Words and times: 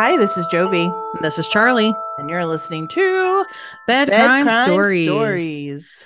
Hi, 0.00 0.16
this 0.16 0.36
is 0.36 0.46
Jovi, 0.46 0.88
This 1.22 1.40
is 1.40 1.48
Charlie. 1.48 1.92
and 2.18 2.30
you're 2.30 2.46
listening 2.46 2.86
to 2.86 3.44
Bad, 3.88 4.08
Bed 4.08 4.26
Crime, 4.26 4.48
Stories. 4.64 5.08
Stories. 5.08 6.04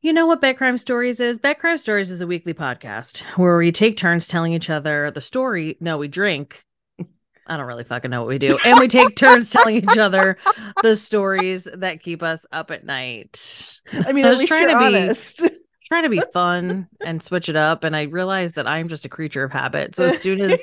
You 0.00 0.14
know 0.14 0.24
what 0.24 0.40
Bad 0.40 0.56
Crime 0.56 0.78
Stories 0.78 1.20
is? 1.20 1.38
Bad 1.38 1.58
Crime 1.58 1.76
Stories 1.76 2.10
is 2.10 2.22
a 2.22 2.26
weekly 2.26 2.54
podcast 2.54 3.20
where 3.36 3.58
we 3.58 3.70
take 3.70 3.98
turns 3.98 4.28
telling 4.28 4.54
each 4.54 4.70
other 4.70 5.10
the 5.10 5.20
story. 5.20 5.76
No, 5.78 5.98
we 5.98 6.08
drink. 6.08 6.64
I 7.46 7.58
don't 7.58 7.66
really 7.66 7.84
fucking 7.84 8.10
know 8.10 8.22
what 8.22 8.28
we 8.28 8.38
do. 8.38 8.56
And 8.64 8.80
we 8.80 8.88
take 8.88 9.14
turns 9.14 9.50
telling 9.50 9.76
each 9.76 9.98
other 9.98 10.38
the 10.82 10.96
stories 10.96 11.68
that 11.70 12.02
keep 12.02 12.22
us 12.22 12.46
up 12.50 12.70
at 12.70 12.86
night. 12.86 13.78
I 13.92 14.12
mean, 14.14 14.24
I 14.24 14.28
at 14.28 14.30
was 14.30 14.38
least 14.40 14.48
trying 14.48 14.68
to 14.68 15.14
be- 15.42 15.50
Trying 15.84 16.04
to 16.04 16.08
be 16.08 16.22
fun 16.32 16.88
and 17.04 17.22
switch 17.22 17.50
it 17.50 17.56
up. 17.56 17.84
And 17.84 17.94
I 17.94 18.04
realized 18.04 18.54
that 18.54 18.66
I'm 18.66 18.88
just 18.88 19.04
a 19.04 19.10
creature 19.10 19.44
of 19.44 19.52
habit. 19.52 19.94
So 19.94 20.04
as 20.06 20.22
soon 20.22 20.40
as 20.40 20.58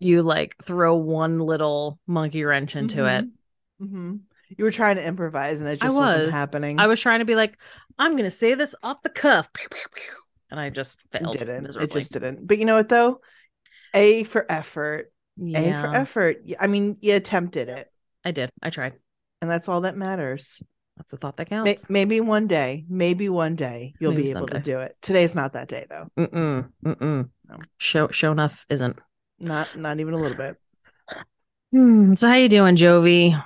you 0.00 0.22
like 0.22 0.56
throw 0.62 0.96
one 0.96 1.38
little 1.38 1.98
monkey 2.06 2.44
wrench 2.44 2.76
into 2.76 3.06
it, 3.06 3.26
hmm 3.80 4.16
You 4.56 4.64
were 4.64 4.70
trying 4.70 4.96
to 4.96 5.04
improvise, 5.04 5.60
and 5.60 5.68
it 5.68 5.78
I 5.82 5.86
just 5.86 5.96
was. 5.96 6.24
not 6.26 6.32
happening. 6.32 6.78
I 6.78 6.86
was 6.86 7.00
trying 7.00 7.20
to 7.20 7.24
be 7.24 7.34
like, 7.34 7.58
I'm 7.98 8.12
going 8.12 8.24
to 8.24 8.30
say 8.30 8.54
this 8.54 8.74
off 8.82 9.02
the 9.02 9.08
cuff. 9.10 9.52
Pew, 9.52 9.68
pew, 9.68 9.80
pew. 9.94 10.02
And 10.50 10.60
I 10.60 10.70
just 10.70 11.00
It 11.12 11.18
failed 11.18 11.36
didn't. 11.38 11.76
It 11.76 11.90
just 11.90 12.12
didn't. 12.12 12.46
But 12.46 12.58
you 12.58 12.64
know 12.64 12.76
what, 12.76 12.88
though? 12.88 13.20
A 13.94 14.24
for 14.24 14.44
effort. 14.50 15.12
A 15.40 15.72
for 15.72 15.94
effort. 15.94 16.44
I 16.60 16.66
mean, 16.66 16.96
you 17.00 17.14
attempted 17.14 17.68
it, 17.68 17.90
I 18.24 18.30
did. 18.30 18.50
I 18.62 18.70
tried. 18.70 18.94
and 19.40 19.50
that's 19.50 19.68
all 19.68 19.82
that 19.82 19.96
matters. 19.96 20.62
That's 20.96 21.10
the 21.10 21.16
thought 21.16 21.36
that 21.38 21.48
counts. 21.48 21.90
maybe 21.90 22.20
one 22.20 22.46
day, 22.46 22.84
maybe 22.88 23.28
one 23.28 23.56
day 23.56 23.94
you'll 23.98 24.12
Maybe 24.12 24.24
be 24.24 24.30
able 24.30 24.46
to 24.46 24.60
do 24.60 24.78
it. 24.78 24.96
Today's 25.02 25.34
not 25.34 25.54
that 25.54 25.68
day, 25.68 25.86
though. 25.90 26.06
Mm-mm, 26.16 26.70
mm-mm. 26.84 27.30
No. 27.48 27.56
Show, 27.78 28.08
show 28.08 28.30
enough 28.30 28.64
isn't. 28.68 28.96
Not, 29.44 29.76
not 29.76 30.00
even 30.00 30.14
a 30.14 30.18
little 30.18 30.36
bit. 30.36 30.56
Hmm, 31.72 32.14
so 32.14 32.28
how 32.28 32.34
you 32.34 32.48
doing, 32.48 32.76
Jovi? 32.76 33.42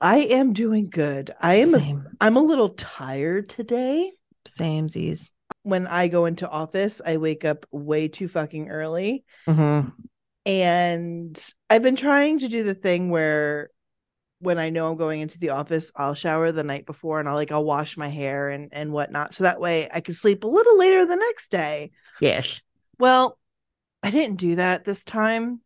I 0.00 0.18
am 0.18 0.52
doing 0.52 0.88
good. 0.88 1.34
I 1.40 1.56
am. 1.56 1.68
Same, 1.68 2.08
I'm 2.20 2.36
a 2.36 2.42
little 2.42 2.70
tired 2.70 3.48
today. 3.48 4.12
same 4.46 4.88
Z's. 4.88 5.32
When 5.62 5.86
I 5.86 6.08
go 6.08 6.24
into 6.24 6.48
office, 6.48 7.02
I 7.04 7.18
wake 7.18 7.44
up 7.44 7.66
way 7.70 8.08
too 8.08 8.28
fucking 8.28 8.70
early. 8.70 9.24
Mm-hmm. 9.46 9.88
And 10.46 11.54
I've 11.68 11.82
been 11.82 11.96
trying 11.96 12.38
to 12.40 12.48
do 12.48 12.64
the 12.64 12.74
thing 12.74 13.10
where 13.10 13.70
when 14.38 14.58
I 14.58 14.70
know 14.70 14.90
I'm 14.90 14.96
going 14.96 15.20
into 15.20 15.38
the 15.38 15.50
office, 15.50 15.92
I'll 15.94 16.14
shower 16.14 16.50
the 16.50 16.64
night 16.64 16.86
before 16.86 17.20
and 17.20 17.28
I'll 17.28 17.34
like 17.34 17.52
I'll 17.52 17.64
wash 17.64 17.98
my 17.98 18.08
hair 18.08 18.48
and 18.48 18.70
and 18.72 18.92
whatnot. 18.92 19.34
So 19.34 19.44
that 19.44 19.60
way 19.60 19.88
I 19.92 20.00
can 20.00 20.14
sleep 20.14 20.44
a 20.44 20.48
little 20.48 20.78
later 20.78 21.04
the 21.04 21.16
next 21.16 21.50
day. 21.50 21.90
Yes. 22.20 22.62
Well, 22.98 23.38
I 24.02 24.10
didn't 24.10 24.36
do 24.36 24.56
that 24.56 24.84
this 24.84 25.04
time. 25.04 25.60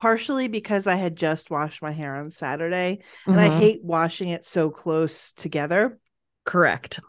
Partially 0.00 0.48
because 0.48 0.86
I 0.86 0.94
had 0.96 1.14
just 1.14 1.50
washed 1.50 1.82
my 1.82 1.92
hair 1.92 2.16
on 2.16 2.30
Saturday 2.30 3.00
and 3.26 3.38
I 3.38 3.50
Mhm. 3.50 3.58
hate 3.58 3.84
washing 3.84 4.30
it 4.30 4.46
so 4.46 4.70
close 4.70 5.32
together. 5.32 5.98
correct. 6.46 7.00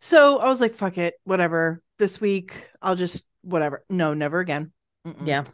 So 0.00 0.38
I 0.38 0.48
was 0.48 0.60
like, 0.60 0.74
fuck 0.74 0.98
it, 0.98 1.14
whatever. 1.24 1.80
This 1.98 2.20
week, 2.20 2.66
I'll 2.82 2.96
just 2.96 3.24
whatever. 3.42 3.84
No, 3.88 4.14
never 4.14 4.40
again. 4.40 4.72
Mm-mm. 5.06 5.26
Yeah, 5.26 5.44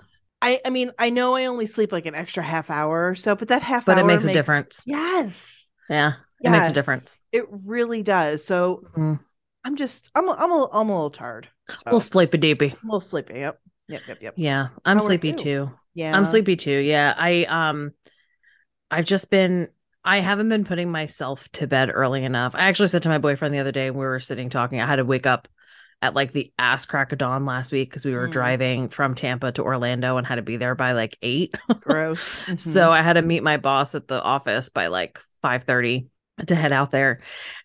I 0.40 0.60
I 0.64 0.70
mean, 0.70 0.90
I 0.98 1.10
know 1.10 1.34
I 1.34 1.44
only 1.46 1.66
sleep 1.66 1.92
like 1.92 2.06
an 2.06 2.14
extra 2.14 2.42
half 2.42 2.70
hour 2.70 3.10
or 3.10 3.14
so, 3.14 3.34
but 3.36 3.48
that 3.48 3.62
half 3.62 3.84
But 3.84 3.98
hour 3.98 4.00
it 4.00 4.06
makes 4.06 4.24
a 4.24 4.32
difference. 4.32 4.84
Yes. 4.86 5.68
yeah. 5.90 6.14
It 6.42 6.50
makes 6.50 6.70
a 6.70 6.72
difference. 6.72 7.18
It 7.32 7.44
really 7.50 8.02
does. 8.02 8.44
So 8.44 8.84
Mhm. 8.96 9.20
I'm 9.64 9.76
just 9.76 10.08
I'm 10.14 10.28
a, 10.28 10.32
I'm 10.32 10.50
a, 10.50 10.68
I'm 10.72 10.88
a 10.88 10.94
little 10.94 11.10
tired. 11.10 11.48
So 11.68 11.76
Little 11.86 12.00
sleepy 12.00 12.38
deepy. 12.38 12.66
a 12.68 12.76
little 12.84 13.00
sleepy. 13.00 13.34
Yep. 13.34 13.60
Yep. 13.88 14.02
Yep. 14.08 14.18
Yep. 14.22 14.34
Yeah, 14.36 14.68
I'm 14.84 14.98
How 14.98 15.04
sleepy 15.04 15.32
too. 15.32 15.70
Yeah. 15.94 16.16
I'm 16.16 16.24
sleepy 16.24 16.56
too. 16.56 16.78
Yeah. 16.78 17.14
I 17.16 17.44
um 17.44 17.92
I've 18.90 19.04
just 19.04 19.30
been 19.30 19.68
I 20.04 20.20
haven't 20.20 20.48
been 20.48 20.64
putting 20.64 20.90
myself 20.90 21.48
to 21.52 21.66
bed 21.66 21.90
early 21.92 22.24
enough. 22.24 22.54
I 22.54 22.60
actually 22.60 22.88
said 22.88 23.02
to 23.04 23.08
my 23.08 23.18
boyfriend 23.18 23.52
the 23.54 23.58
other 23.58 23.72
day 23.72 23.90
we 23.90 23.98
were 24.04 24.20
sitting 24.20 24.50
talking, 24.50 24.80
I 24.80 24.86
had 24.86 24.96
to 24.96 25.04
wake 25.04 25.26
up 25.26 25.48
at 26.02 26.14
like 26.14 26.32
the 26.32 26.52
ass 26.58 26.84
crack 26.84 27.10
of 27.12 27.18
dawn 27.18 27.46
last 27.46 27.72
week 27.72 27.88
because 27.90 28.04
we 28.04 28.14
were 28.14 28.28
Mm. 28.28 28.32
driving 28.32 28.88
from 28.90 29.14
Tampa 29.14 29.50
to 29.52 29.62
Orlando 29.62 30.16
and 30.18 30.26
had 30.26 30.34
to 30.36 30.42
be 30.42 30.56
there 30.58 30.74
by 30.74 30.92
like 30.92 31.16
eight. 31.22 31.54
Gross. 31.80 32.38
So 32.56 32.92
I 32.92 33.02
had 33.02 33.14
to 33.14 33.22
meet 33.22 33.42
my 33.42 33.56
boss 33.56 33.94
at 33.94 34.06
the 34.06 34.22
office 34.22 34.68
by 34.68 34.88
like 34.88 35.18
5:30 35.42 36.08
to 36.46 36.54
head 36.54 36.72
out 36.72 36.90
there. 36.90 37.20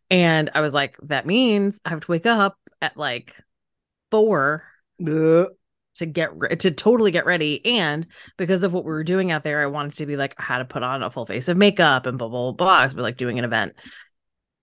And 0.09 0.50
I 0.56 0.62
was 0.62 0.74
like, 0.74 0.97
that 1.03 1.25
means 1.25 1.79
I 1.85 1.90
have 1.90 2.01
to 2.01 2.12
wake 2.12 2.25
up 2.25 2.57
at 2.81 2.95
like 2.97 3.35
four. 4.12 4.63
To 5.96 6.06
get 6.06 6.35
re- 6.38 6.56
to 6.56 6.72
totally 6.72 7.12
get 7.12 7.25
ready 7.25 7.66
and 7.66 8.07
because 8.38 8.63
of 8.63 8.74
what 8.74 8.85
we 8.85 8.91
were 8.91 9.03
doing 9.03 9.31
out 9.31 9.44
there 9.44 9.62
i 9.62 9.66
wanted 9.66 9.94
to 9.94 10.06
be 10.06 10.16
like 10.16 10.34
i 10.40 10.44
had 10.44 10.59
to 10.59 10.66
put 10.66 10.84
on 10.84 11.03
a 11.03 11.12
full 11.12 11.25
face 11.25 11.47
of 11.47 11.57
makeup 11.57 12.06
and 12.06 12.18
blah 12.18 12.28
blah 12.28 12.52
blah, 12.52 12.79
blah. 12.81 12.88
So 12.88 12.96
we're 12.97 13.03
like 13.03 13.18
doing 13.18 13.40
an 13.40 13.46
event 13.46 13.74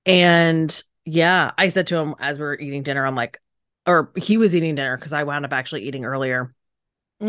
and 0.06 0.82
yeah 1.04 1.52
i 1.58 1.68
said 1.68 1.86
to 1.88 1.96
him 1.96 2.14
as 2.20 2.38
we 2.38 2.44
were 2.44 2.58
eating 2.58 2.82
dinner 2.82 3.06
i'm 3.06 3.14
like 3.14 3.40
or 3.86 4.10
he 4.16 4.36
was 4.36 4.54
eating 4.56 4.74
dinner 4.74 4.96
because 4.96 5.12
i 5.12 5.22
wound 5.24 5.44
up 5.44 5.52
actually 5.52 5.84
eating 5.86 6.04
earlier 6.04 6.54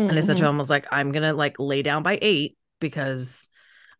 and 0.08 0.12
i 0.12 0.20
said 0.20 0.36
to 0.36 0.44
Mhm. 0.44 0.48
him 0.50 0.54
i 0.56 0.58
was 0.58 0.70
like 0.70 0.86
i'm 0.90 1.12
gonna 1.12 1.32
like 1.32 1.58
lay 1.58 1.82
down 1.82 2.02
by 2.02 2.18
eight 2.22 2.56
because 2.80 3.48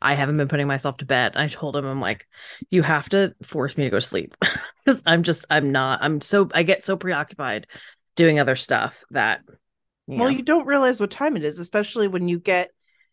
i 0.00 0.14
haven't 0.14 0.36
been 0.36 0.48
putting 0.48 0.66
myself 0.66 0.96
to 0.98 1.04
bed 1.06 1.32
and 1.34 1.42
i 1.42 1.48
told 1.48 1.76
him 1.76 1.84
i'm 1.84 2.00
like 2.00 2.26
you 2.70 2.82
have 2.82 3.08
to 3.10 3.34
force 3.42 3.76
me 3.76 3.84
to 3.84 3.90
go 3.90 3.98
to 3.98 4.06
sleep 4.06 4.34
because 4.84 5.02
i'm 5.06 5.22
just 5.22 5.44
i'm 5.50 5.72
not 5.72 6.00
i'm 6.02 6.20
so 6.20 6.48
i 6.54 6.62
get 6.62 6.84
so 6.84 6.96
preoccupied 6.96 7.66
doing 8.16 8.38
other 8.38 8.56
stuff 8.56 9.04
that 9.10 9.40
you 10.12 10.18
Well, 10.20 10.30
you 10.30 10.42
don't 10.42 10.66
realize 10.66 11.00
what 11.00 11.10
time 11.10 11.36
it 11.36 11.44
is, 11.44 11.58
especially 11.58 12.08
when 12.08 12.28
you 12.28 12.38
get 12.38 12.70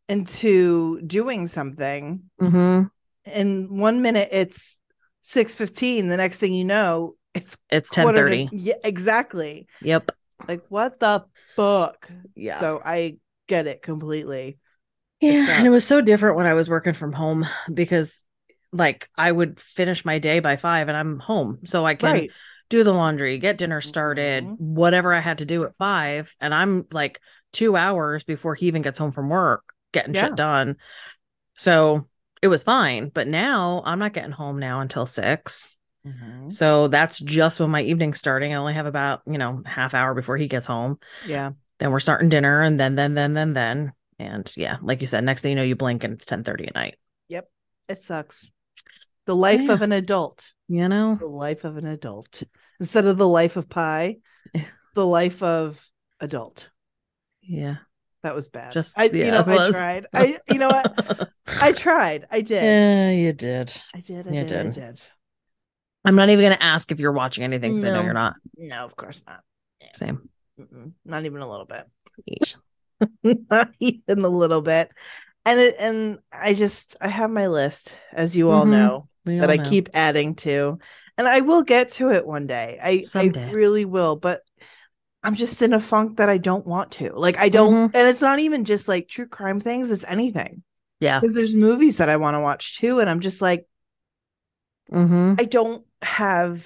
into 0.09 1.02
doing 1.02 1.47
something. 1.47 2.24
mm-hmm. 2.41 2.84
And 3.25 3.69
one 3.69 4.02
minute 4.02 4.30
it's 4.31 4.80
six 5.22 5.56
fifteen. 5.56 6.08
The 6.08 6.18
next 6.18 6.38
thing 6.38 6.53
you 6.53 6.63
know, 6.63 7.16
it's 7.34 7.58
It's 7.69 7.90
ten 7.90 8.13
thirty. 8.13 8.50
Yeah, 8.52 8.75
exactly. 8.84 9.68
Yep. 9.81 10.12
Like 10.47 10.62
what 10.69 11.00
the 11.00 11.25
fuck? 11.56 12.09
Yeah. 12.35 12.59
So 12.59 12.81
I 12.84 13.18
get 13.47 13.68
it 13.68 13.81
completely. 13.81 14.59
yeah. 15.19 15.58
And 15.58 15.68
it 15.68 15.72
was 15.72 15.85
so 15.85 16.00
different 16.00 16.38
when 16.38 16.46
I 16.46 16.53
was 16.53 16.69
working 16.69 16.94
from 16.94 17.12
home 17.12 17.46
because 17.74 18.24
like 18.72 19.09
I 19.18 19.31
would 19.31 19.59
finish 19.59 20.06
my 20.06 20.19
day 20.19 20.40
by 20.40 20.56
five 20.56 20.88
and 20.88 20.96
I'm 20.97 21.19
home. 21.19 21.59
So 21.66 21.85
I 21.85 21.96
can 21.96 22.12
Right. 22.12 22.31
Do 22.69 22.83
the 22.83 22.94
laundry, 22.94 23.38
get 23.38 23.57
dinner 23.57 23.81
started, 23.81 24.44
Mhm. 24.45 24.57
whatever 24.59 25.13
I 25.13 25.19
had 25.19 25.38
to 25.39 25.45
do 25.45 25.63
at 25.63 25.75
five. 25.75 26.35
And 26.41 26.53
I'm 26.53 26.85
like 26.91 27.19
two 27.53 27.75
hours 27.78 28.23
before 28.23 28.55
he 28.55 28.67
even 28.67 28.81
gets 28.81 29.00
home 29.00 29.11
from 29.11 29.29
work, 29.29 29.73
getting 29.94 30.13
Yeah. 30.13 30.25
shit 30.28 30.35
done. 30.35 30.75
So 31.55 32.07
it 32.41 32.47
was 32.47 32.63
fine. 32.63 33.09
But 33.09 33.28
now 33.28 33.81
I'm 33.85 34.00
not 34.00 34.13
getting 34.13 34.31
home 34.31 34.59
now 34.59 34.81
until 34.81 35.05
six. 35.05 35.78
Mhm. 36.05 36.51
So 36.51 36.88
that's 36.88 37.19
just 37.19 37.59
when 37.59 37.69
my 37.69 37.81
evening's 37.81 38.19
starting. 38.19 38.53
I 38.53 38.57
only 38.57 38.73
have 38.73 38.85
about, 38.85 39.22
you 39.25 39.38
know, 39.38 39.61
half 39.66 39.94
hour 39.94 40.13
before 40.13 40.38
he 40.38 40.47
gets 40.47 40.67
home. 40.67 40.99
Yeah. 41.25 41.51
then 41.79 41.91
we're 41.91 41.99
starting 41.99 42.28
dinner 42.28 42.63
and 42.63 42.79
then 42.79 42.95
then 42.95 43.13
then 43.13 43.35
then 43.35 43.53
then 43.53 43.94
and 44.17 44.51
yeah 44.57 44.78
like 44.81 44.99
you 44.99 45.05
said 45.05 45.23
next 45.23 45.44
thing 45.44 45.51
you 45.51 45.55
know 45.55 45.61
you 45.61 45.75
blink 45.75 46.03
and 46.03 46.13
it's 46.16 46.25
10 46.25 46.44
30 46.44 46.66
at 46.67 46.73
night 46.73 46.95
Yep. 47.28 47.47
It 47.88 48.03
sucks. 48.03 48.49
The 49.28 49.35
life 49.35 49.61
Yeah. 49.61 49.73
of 49.73 49.84
an 49.84 49.91
adult. 49.91 50.44
You 50.67 50.88
know 50.89 51.16
The 51.16 51.25
life 51.28 51.63
of 51.63 51.78
an 51.78 51.85
adult. 51.85 52.44
Instead 52.79 53.05
of 53.05 53.17
the 53.17 53.28
life 53.28 53.55
of 53.57 53.69
pie, 53.69 54.17
the 54.95 55.05
life 55.05 55.41
of 55.44 55.79
adult. 56.19 56.69
yeah 57.41 57.78
That 58.23 58.35
was 58.35 58.50
bad. 58.50 58.72
Just- 58.73 58.97
I 58.97 59.05
you 59.05 59.31
know, 59.31 59.44
I 59.45 59.72
tried. 59.72 60.07
I 60.13 60.39
you 60.50 60.59
know 60.59 60.69
what? 60.69 61.29
I 61.47 61.72
tried. 61.72 62.28
I 62.31 62.41
did. 62.41 62.63
yeah 62.63 63.09
you 63.11 63.33
did 63.33 63.72
I 63.95 64.00
did. 64.01 64.28
I 64.28 64.31
You 64.31 64.44
did. 64.44 64.57
I 64.59 64.63
did. 64.63 64.73
did. 64.73 65.01
i'm 66.05 66.16
not 66.16 66.29
even 66.29 66.44
gonna 66.45 66.57
ask 66.59 66.91
if 66.91 66.99
you're 66.99 67.11
watching 67.11 67.44
anything 67.44 67.72
because 67.73 67.85
i 67.85 67.89
know 67.91 68.03
you're 68.03 68.13
not 68.13 68.35
No, 68.57 68.84
of 68.85 68.95
course 68.95 69.23
not. 69.28 69.41
same 69.94 70.29
Mm-mm. 70.59 70.94
Not 71.05 71.25
even 71.25 71.41
a 71.41 71.49
little 71.49 71.67
bit. 71.67 71.85
Not 73.52 73.70
even 73.79 74.25
a 74.25 74.28
little 74.28 74.63
bit. 74.63 74.90
And 75.46 75.59
it, 75.59 75.75
and 75.78 76.17
I 76.31 76.55
just 76.55 76.96
I 76.99 77.09
have 77.09 77.29
my 77.29 77.46
list, 77.46 77.93
as 78.11 78.35
you 78.35 78.49
all 78.49 78.66
Mhm. 78.66 78.70
know, 78.72 79.08
We 79.28 79.40
that 79.40 79.52
I 79.52 79.58
know. 79.58 79.70
keep 79.70 79.90
adding 79.94 80.35
to, 80.35 80.79
and 81.18 81.28
I 81.28 81.41
will 81.41 81.62
get 81.64 81.91
to 81.94 82.09
it 82.12 82.26
one 82.26 82.47
day. 82.47 82.79
I 82.82 83.02
Someday. 83.02 83.46
I 83.50 83.52
really 83.52 83.85
will, 83.85 84.16
but 84.16 84.41
I'm 85.24 85.35
just 85.35 85.62
in 85.62 85.74
a 85.74 85.79
funk 85.79 86.18
that 86.18 86.29
I 86.29 86.38
don't 86.38 86.66
want 86.66 86.91
to. 86.94 87.12
Like 87.14 87.38
I 87.38 87.50
don't, 87.50 87.91
Mhm. 87.91 87.96
and 87.96 88.08
it's 88.08 88.22
not 88.22 88.40
even 88.40 88.66
just 88.66 88.88
like 88.88 89.08
true 89.08 89.28
crime 89.28 89.59
things. 89.59 89.91
It's 89.91 90.06
anything 90.08 90.64
yeah 91.00 91.20
because 91.20 91.35
there's 91.35 91.53
movies 91.53 91.97
that 91.97 92.09
I 92.09 92.18
want 92.18 92.34
to 92.35 92.40
watch 92.40 92.78
too, 92.79 93.00
and 93.00 93.09
I'm 93.09 93.20
just 93.20 93.41
like 93.41 93.68
mm-hmm. 94.91 95.35
I 95.38 95.44
don't 95.46 95.85
have 96.02 96.66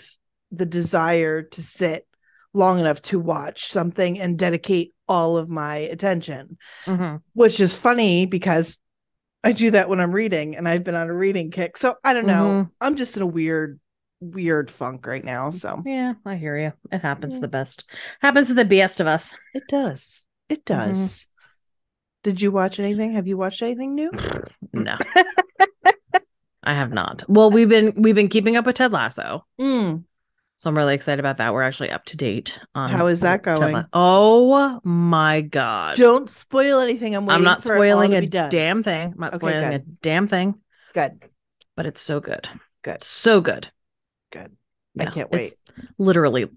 the 0.52 0.66
desire 0.66 1.44
to 1.44 1.64
sit 1.64 2.06
long 2.54 2.80
enough 2.80 3.02
to 3.02 3.20
watch 3.20 3.72
something 3.72 4.20
and 4.20 4.38
dedicate 4.38 4.94
all 5.08 5.38
of 5.38 5.50
my 5.50 5.78
attention, 5.78 6.58
Mm-hmm. 6.86 7.18
which 7.34 7.60
is 7.60 7.76
funny 7.76 8.26
because 8.26 8.78
I 9.44 9.52
do 9.54 9.72
that 9.72 9.90
when 9.90 10.00
I'm 10.00 10.12
reading 10.12 10.56
and 10.56 10.68
I've 10.68 10.84
been 10.84 10.96
on 10.96 11.10
a 11.10 11.14
reading 11.14 11.52
kick. 11.52 11.78
So 11.78 11.96
I 12.04 12.14
don't 12.14 12.28
know. 12.28 12.70
I'm 12.80 12.96
just 12.96 13.18
in 13.18 13.24
a 13.24 13.28
weird, 13.28 13.80
weird 14.20 14.70
funk 14.70 15.08
right 15.08 15.24
now. 15.24 15.50
So 15.52 15.82
yeah 15.86 16.14
i 16.26 16.36
hear 16.36 16.58
you 16.58 16.74
it 16.92 17.02
happens 17.02 17.36
to 17.36 17.42
the 17.42 17.48
best 17.48 17.90
happens 18.22 18.50
to 18.50 18.54
the 18.54 18.66
best 18.66 19.00
of 19.00 19.08
us 19.08 19.34
it 19.54 19.64
does. 19.68 20.26
It 20.48 20.66
does. 20.66 21.26
Did 22.24 22.42
you 22.42 22.52
watch 22.52 22.80
anything? 22.80 23.14
Have 23.14 23.28
you 23.28 23.38
watched 23.38 23.62
anything 23.62 23.96
new? 23.96 24.12
No. 24.74 24.98
I 26.64 26.74
have 26.74 26.94
not. 26.94 27.24
Well, 27.28 27.50
we've 27.50 27.68
been 27.68 27.94
we've 27.98 28.16
been 28.16 28.30
keeping 28.30 28.56
up 28.56 28.66
with 28.66 28.76
Ted 28.76 28.92
Lasso. 28.92 29.46
Mm. 29.60 30.04
So 30.62 30.70
I'm 30.70 30.78
really 30.78 30.94
excited 30.94 31.20
about 31.20 31.38
that. 31.38 31.56
We're 31.56 31.64
actually 31.64 31.90
up 31.90 32.06
to 32.06 32.18
date 32.18 32.60
on 32.76 32.92
How 32.92 33.08
is 33.08 33.22
that 33.22 33.42
going? 33.42 33.84
Oh 33.94 34.80
my 34.84 35.42
god. 35.42 35.98
Don't 35.98 36.30
spoil 36.30 36.80
anything. 36.80 37.16
I'm 37.16 37.26
waiting 37.26 37.38
I'm 37.38 37.44
not 37.44 37.64
spoiling 37.64 38.14
a 38.14 38.28
damn 38.28 38.84
thing. 38.84 39.14
I'm 39.14 39.20
not 39.20 39.34
Okay, 39.34 39.38
spoiling 39.40 39.74
a 39.74 39.80
damn 39.80 40.28
thing, 40.28 40.54
Good. 40.94 41.20
but 41.76 41.88
it's 41.88 42.00
so 42.00 42.20
good. 42.20 42.48
Good. 42.84 43.02
So 43.02 43.42
good. 43.42 43.72
Good. 44.32 44.56
I 45.00 45.06
Yeah, 45.06 45.10
can't 45.10 45.32
wait. 45.32 45.48
It's 45.48 45.56
literally 45.98 46.48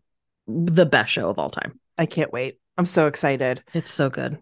the 0.47 0.85
best 0.85 1.11
show 1.11 1.31
of 1.31 1.39
all 1.39 1.49
time. 1.49 1.81
I 1.97 2.05
can't 2.05 2.31
wait. 2.31 2.59
I'm 2.77 2.85
so 2.85 3.07
excited. 3.07 3.65
It's 3.73 3.91
so 3.91 4.11
good. 4.11 4.37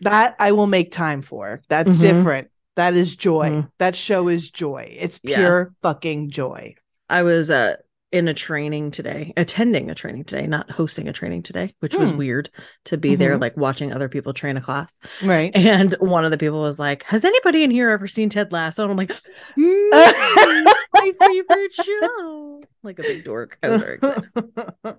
That 0.00 0.34
I 0.38 0.52
will 0.52 0.66
make 0.66 0.92
time 0.92 1.20
for. 1.20 1.60
That's 1.68 1.90
Mhm. 1.90 2.00
different. 2.00 2.50
That 2.76 2.94
is 2.94 3.14
joy. 3.14 3.50
Mhm. 3.50 3.70
That 3.76 3.96
show 3.96 4.28
is 4.28 4.50
joy. 4.50 4.96
It's 4.98 5.20
Yeah. 5.22 5.36
pure 5.36 5.74
fucking 5.82 6.30
joy. 6.30 6.76
I 7.10 7.22
was 7.22 7.50
uh 7.50 7.76
in 8.14 8.28
a 8.28 8.34
training 8.34 8.92
today, 8.92 9.32
attending 9.36 9.90
a 9.90 9.94
training 9.94 10.22
today, 10.24 10.46
not 10.46 10.70
hosting 10.70 11.08
a 11.08 11.12
training 11.12 11.42
today, 11.42 11.74
which 11.80 11.96
was 11.96 12.12
Hmm. 12.12 12.16
weird 12.18 12.50
to 12.84 12.96
be 12.96 13.16
there 13.16 13.36
Mhm. 13.36 13.40
like 13.40 13.56
watching 13.56 13.92
other 13.92 14.08
people 14.08 14.32
train 14.32 14.56
a 14.56 14.60
class. 14.60 14.96
Right. 15.22 15.50
And 15.56 15.94
one 15.98 16.24
of 16.24 16.30
the 16.30 16.38
people 16.38 16.60
was 16.62 16.78
like, 16.78 17.02
"Has 17.04 17.24
anybody 17.24 17.64
in 17.64 17.70
here 17.72 17.90
ever 17.90 18.06
seen 18.06 18.28
Ted 18.30 18.52
Lasso?" 18.52 18.82
And 18.84 18.92
I'm 18.92 18.96
like, 18.96 19.10
"Mm, 19.58 19.90
"My 20.94 21.12
favorite 21.20 21.72
show!" 21.74 22.62
Like 22.84 23.00
a 23.00 23.02
big 23.02 23.24
dork. 23.24 23.58
I 23.62 23.68
was 23.70 23.80
very 23.82 23.94
excited. 23.96 24.24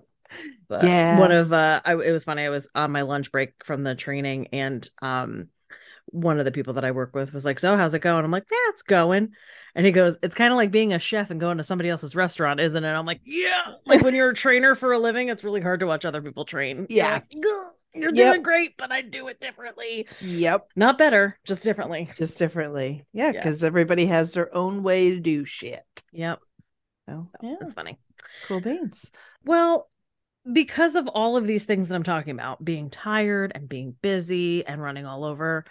But 0.68 0.82
Yeah. 0.84 1.18
one 1.20 1.30
of 1.30 1.52
uh, 1.52 1.80
I, 1.84 1.92
it 1.92 2.10
was 2.10 2.24
funny. 2.24 2.42
I 2.42 2.48
was 2.50 2.68
on 2.74 2.90
my 2.90 3.02
lunch 3.02 3.30
break 3.32 3.64
from 3.64 3.84
the 3.84 3.94
training, 3.94 4.48
and 4.52 4.86
um, 5.00 5.48
one 6.06 6.38
of 6.38 6.44
the 6.44 6.52
people 6.52 6.74
that 6.74 6.84
I 6.84 6.90
work 6.92 7.14
with 7.14 7.32
was 7.32 7.44
like, 7.44 7.58
"So 7.58 7.76
how's 7.76 7.94
it 7.94 8.00
going?" 8.00 8.24
I'm 8.24 8.30
like, 8.30 8.46
"Yeah, 8.50 8.58
it's 8.70 8.82
going." 8.82 9.30
And 9.74 9.84
he 9.84 9.92
goes, 9.92 10.16
"It's 10.22 10.34
kind 10.34 10.52
of 10.52 10.56
like 10.56 10.70
being 10.70 10.92
a 10.92 10.98
chef 10.98 11.30
and 11.30 11.40
going 11.40 11.58
to 11.58 11.64
somebody 11.64 11.88
else's 11.90 12.14
restaurant, 12.16 12.60
isn't 12.60 12.84
it?" 12.84 12.88
I'm 12.92 13.06
like, 13.06 13.20
"Yeah." 13.24 13.74
Like 13.84 14.02
when 14.02 14.14
you're 14.14 14.30
a 14.30 14.34
trainer 14.34 14.74
for 14.74 14.92
a 14.92 14.98
living, 14.98 15.28
it's 15.28 15.44
really 15.44 15.60
hard 15.60 15.80
to 15.80 15.86
watch 15.86 16.04
other 16.04 16.22
people 16.22 16.44
train. 16.44 16.86
You're 16.88 16.98
Yeah. 17.06 17.12
like, 17.14 17.32
you're 17.94 18.14
Yep. 18.14 18.32
doing 18.32 18.42
great, 18.42 18.76
but 18.76 18.92
I 18.92 19.00
do 19.02 19.28
it 19.28 19.40
differently. 19.40 20.06
Yep. 20.20 20.68
Not 20.76 20.98
better, 20.98 21.38
just 21.44 21.62
differently. 21.62 22.10
Just 22.18 22.36
differently. 22.38 23.06
Yeah, 23.12 23.26
Yeah. 23.26 23.32
because 23.32 23.64
everybody 23.64 24.06
has 24.06 24.32
their 24.32 24.54
own 24.54 24.82
way 24.82 25.10
to 25.10 25.18
do 25.20 25.44
shit. 25.46 25.82
Yep, 26.12 26.40
So, 27.08 27.26
so 27.30 27.46
yeah, 27.48 27.54
that's 27.58 27.72
funny. 27.74 27.98
cool 28.48 28.60
beans. 28.60 29.10
Well, 29.44 29.88
because 30.52 30.94
of 30.94 31.08
all 31.08 31.36
of 31.38 31.46
these 31.46 31.64
things 31.64 31.88
that 31.88 31.94
I'm 31.96 32.02
talking 32.02 32.32
about, 32.34 32.62
being 32.64 32.90
tired 32.90 33.52
and 33.54 33.66
being 33.68 33.96
busy 34.02 34.64
and 34.66 34.80
running 34.82 35.06
all 35.06 35.24
over, 35.24 35.64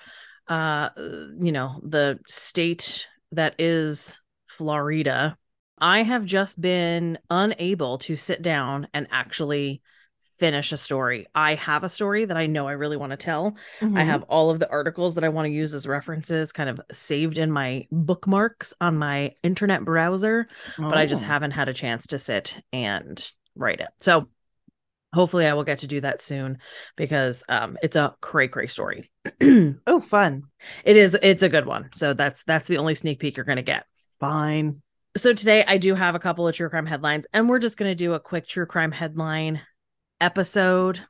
uh, 0.48 0.90
you 0.98 1.52
know, 1.52 1.80
the 1.84 2.20
state 2.28 3.08
that 3.32 3.56
is 3.60 4.20
Florida, 4.48 5.38
I 5.80 6.04
have 6.04 6.26
just 6.26 6.60
been 6.62 7.18
unable 7.30 7.98
to 8.00 8.16
sit 8.16 8.42
down 8.42 8.88
and 8.94 9.08
actually 9.12 9.82
finish 10.40 10.72
a 10.74 10.78
story. 10.78 11.28
I 11.34 11.56
have 11.56 11.84
a 11.84 11.90
story 11.90 12.26
that 12.26 12.36
I 12.36 12.46
know 12.48 12.68
I 12.68 12.74
really 12.74 12.98
want 12.98 13.12
to 13.12 13.18
tell. 13.18 13.56
I 13.94 14.04
Mhm. 14.04 14.12
have 14.12 14.24
all 14.24 14.50
of 14.50 14.60
the 14.60 14.70
articles 14.70 15.16
that 15.16 15.24
I 15.24 15.30
want 15.30 15.46
to 15.46 15.52
use 15.52 15.74
as 15.74 15.88
references 15.88 16.52
kind 16.52 16.70
of 16.70 16.82
saved 16.92 17.38
in 17.38 17.52
my 17.52 17.88
bookmarks 17.92 18.74
on 18.82 18.98
my 18.98 19.34
internet 19.44 19.86
browser 19.86 20.48
but 20.90 20.98
I 21.00 21.06
just 21.06 21.24
Oh. 21.24 21.28
haven't 21.28 21.52
had 21.52 21.70
a 21.70 21.74
chance 21.74 22.08
to 22.08 22.20
sit 22.20 22.62
and 22.74 23.32
write 23.56 23.80
it. 23.80 23.88
So 24.00 24.28
hopefully 25.16 25.48
I 25.48 25.54
will 25.54 25.64
get 25.64 25.80
to 25.80 25.88
do 25.88 26.02
that 26.02 26.22
soon 26.22 26.60
because 26.96 27.44
um 27.50 27.78
it's 27.82 27.96
a 27.96 28.16
cray 28.22 28.48
cray 28.48 28.68
story. 28.68 29.12
Oh, 29.88 30.02
fun. 30.02 30.44
it 30.84 30.98
is 30.98 31.18
it's 31.24 31.44
a 31.44 31.50
good 31.50 31.66
one. 31.66 31.90
So 31.94 32.14
that's 32.14 32.44
that's 32.44 32.68
the 32.68 32.78
only 32.78 32.94
sneak 32.96 33.20
peek 33.20 33.38
you're 33.38 33.46
going 33.46 33.56
to 33.56 33.62
get. 33.62 33.86
Fine. 34.20 34.82
So 35.18 35.34
today 35.34 35.64
I 35.66 35.78
do 35.78 35.96
have 35.96 36.14
a 36.16 36.20
couple 36.20 36.48
of 36.48 36.54
true 36.54 36.70
crime 36.70 36.86
headlines 36.86 37.26
and 37.34 37.50
we're 37.50 37.60
just 37.60 37.78
going 37.78 37.90
to 37.90 37.96
do 37.96 38.14
a 38.14 38.20
quick 38.20 38.48
true 38.48 38.66
crime 38.66 38.92
headline 38.92 39.62
episode 40.22 41.02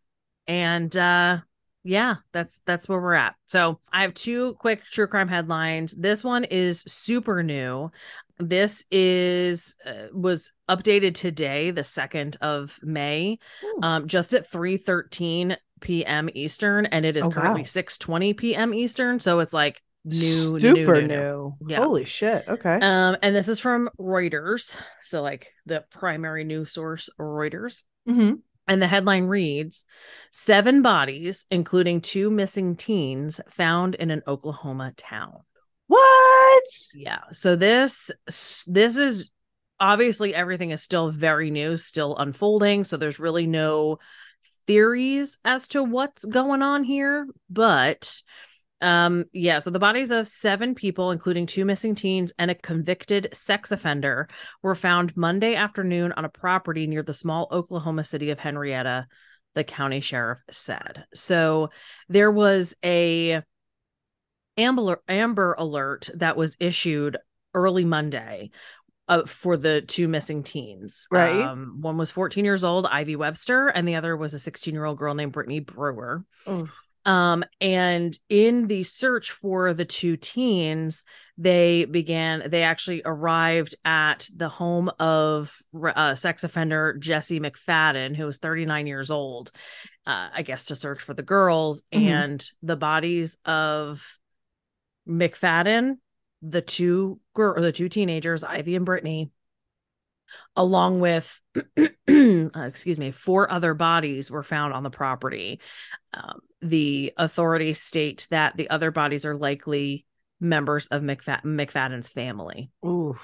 and 0.48 0.96
uh 0.96 1.40
yeah, 1.88 2.16
that's 2.34 2.62
that's 2.66 2.90
where 2.90 3.00
we're 3.00 3.14
at. 3.14 3.36
So 3.46 3.80
I 3.94 4.02
have 4.02 4.16
two 4.16 4.56
quick 4.56 4.84
true 4.84 5.06
crime 5.06 5.28
headlines. 5.28 5.96
This 5.96 6.24
one 6.24 6.44
is 6.44 6.82
super 6.88 7.44
new. 7.44 7.92
This 8.38 8.86
is 8.92 9.76
uh, 9.86 10.08
was 10.14 10.52
updated 10.70 11.14
today, 11.16 11.72
the 11.72 11.82
2nd 11.82 12.36
of 12.42 12.78
May, 12.84 13.40
um 13.82 14.08
just 14.08 14.34
at 14.34 14.50
3:13 14.52 15.56
p.m. 15.82 16.30
Eastern 16.34 16.86
and 16.88 17.06
it 17.06 17.16
is 17.18 17.26
Oh, 17.26 17.30
currently 17.30 17.62
wow. 17.62 17.66
6:20 17.66 18.38
p.m. 18.38 18.74
Eastern, 18.74 19.20
so 19.20 19.40
it's 19.40 19.54
like 19.54 19.82
new 20.04 20.60
super 20.60 21.02
new, 21.02 21.08
new. 21.08 21.08
new. 21.08 21.56
Yeah. 21.68 21.78
Holy 21.78 22.04
shit. 22.04 22.46
Okay. 22.48 22.76
Um, 22.82 23.18
and 23.22 23.36
this 23.36 23.48
is 23.48 23.60
from 23.60 23.90
Reuters, 24.00 24.76
so 25.04 25.22
like 25.22 25.52
the 25.66 25.84
primary 25.92 26.44
news 26.44 26.72
source, 26.74 27.10
Reuters. 27.20 27.84
Mhm. 28.08 28.40
And 28.68 28.82
the 28.82 28.88
headline 28.88 29.26
reads 29.26 29.86
Seven 30.32 30.82
bodies, 30.82 31.46
including 31.52 32.02
two 32.02 32.30
missing 32.32 32.76
teens, 32.76 33.40
found 33.50 33.96
in 33.96 34.12
an 34.12 34.24
Oklahoma 34.28 34.92
town. 34.98 35.42
What? 35.88 36.64
Yeah. 36.94 37.20
So 37.32 37.56
this 37.56 38.12
this 38.68 38.98
is 38.98 39.30
obviously 39.80 40.34
everything 40.34 40.72
is 40.72 40.82
still 40.82 41.12
very 41.12 41.52
new, 41.52 41.78
still 41.78 42.16
unfolding. 42.18 42.84
So 42.84 42.98
there's 42.98 43.20
really 43.20 43.48
no 43.48 44.00
theories 44.68 45.38
as 45.46 45.68
to 45.70 45.84
what's 45.84 46.26
going 46.26 46.62
on 46.62 46.84
here. 46.84 47.28
But 47.50 48.22
um, 48.82 49.26
yeah, 49.32 49.60
so 49.60 49.70
the 49.70 49.80
bodies 49.80 50.12
of 50.12 50.28
seven 50.28 50.76
people, 50.76 51.12
including 51.12 51.46
two 51.46 51.66
missing 51.66 51.96
teens 51.96 52.34
and 52.38 52.52
a 52.52 52.56
convicted 52.56 53.30
sex 53.34 53.72
offender, 53.72 54.28
were 54.62 54.76
found 54.76 55.16
Monday 55.16 55.56
afternoon 55.56 56.12
on 56.14 56.26
a 56.26 56.30
property 56.30 56.86
near 56.88 57.02
the 57.04 57.14
small 57.14 57.48
Oklahoma 57.52 58.04
city 58.04 58.32
of 58.32 58.40
Henrietta, 58.40 59.08
the 59.54 59.64
county 59.64 60.02
sheriff 60.02 60.40
said. 60.52 61.06
So 61.14 61.70
there 62.10 62.32
was 62.32 62.76
a 62.84 63.42
amber 64.58 65.02
amber 65.08 65.56
alert 65.58 66.10
that 66.16 66.38
was 66.38 66.58
issued 66.60 67.18
early 67.54 67.86
Monday 67.86 68.52
uh, 69.08 69.26
for 69.26 69.56
the 69.56 69.82
two 69.82 70.08
missing 70.08 70.44
teens. 70.44 71.08
Right. 71.12 71.42
Um, 71.44 71.78
one 71.82 71.98
was 71.98 72.12
14 72.12 72.44
years 72.44 72.64
old, 72.64 72.86
Ivy 72.86 73.16
Webster, 73.16 73.68
and 73.68 73.88
the 73.88 73.96
other 73.96 74.16
was 74.18 74.34
a 74.34 74.40
16 74.40 74.74
year 74.74 74.86
old 74.86 74.98
girl 74.98 75.14
named 75.14 75.32
Brittany 75.32 75.60
Brewer. 75.60 76.26
Oh, 76.48 76.68
Um, 77.06 77.46
and 77.62 78.18
in 78.30 78.66
the 78.66 78.82
search 78.82 79.30
for 79.32 79.76
the 79.76 79.86
two 79.86 80.16
teens, 80.16 81.06
they 81.38 81.86
began, 81.86 82.50
they 82.50 82.64
actually 82.64 83.04
arrived 83.06 83.76
at 83.86 84.28
the 84.36 84.50
home 84.50 84.90
of 85.00 85.56
uh, 85.96 86.16
sex 86.16 86.44
offender 86.44 86.98
Jesse 86.98 87.40
McFadden, 87.40 88.16
who 88.16 88.26
was 88.26 88.40
39 88.40 88.88
years 88.88 89.12
old, 89.12 89.52
uh, 90.08 90.30
I 90.34 90.42
guess, 90.42 90.66
to 90.66 90.76
search 90.76 91.02
for 91.02 91.14
the 91.14 91.22
girls 91.22 91.84
Mhm. 91.94 92.00
and 92.08 92.52
the 92.64 92.76
bodies 92.76 93.38
of 93.46 94.04
McFadden, 95.08 95.98
the 96.42 96.62
two 96.62 97.20
girl, 97.34 97.62
the 97.62 97.72
two 97.72 97.90
teenagers, 97.90 98.44
Ivy 98.44 98.76
and 98.76 98.86
Brittany, 98.86 99.32
along 100.56 101.00
with, 101.00 101.42
uh, 101.78 101.86
excuse 102.08 103.00
me, 103.00 103.12
four 103.12 103.52
other 103.52 103.74
bodies 103.74 104.30
were 104.32 104.44
found 104.44 104.74
on 104.74 104.84
the 104.84 104.90
property. 104.90 105.60
Um, 106.14 106.40
the 106.62 107.14
authorities 107.18 107.82
state 107.82 108.28
that 108.32 108.58
the 108.58 108.70
other 108.70 108.92
bodies 108.92 109.26
are 109.26 109.36
likely 109.36 110.06
members 110.40 110.88
of 110.88 111.02
McFad- 111.02 111.44
McFadden's 111.44 112.10
family. 112.10 112.72
oof. 112.86 113.22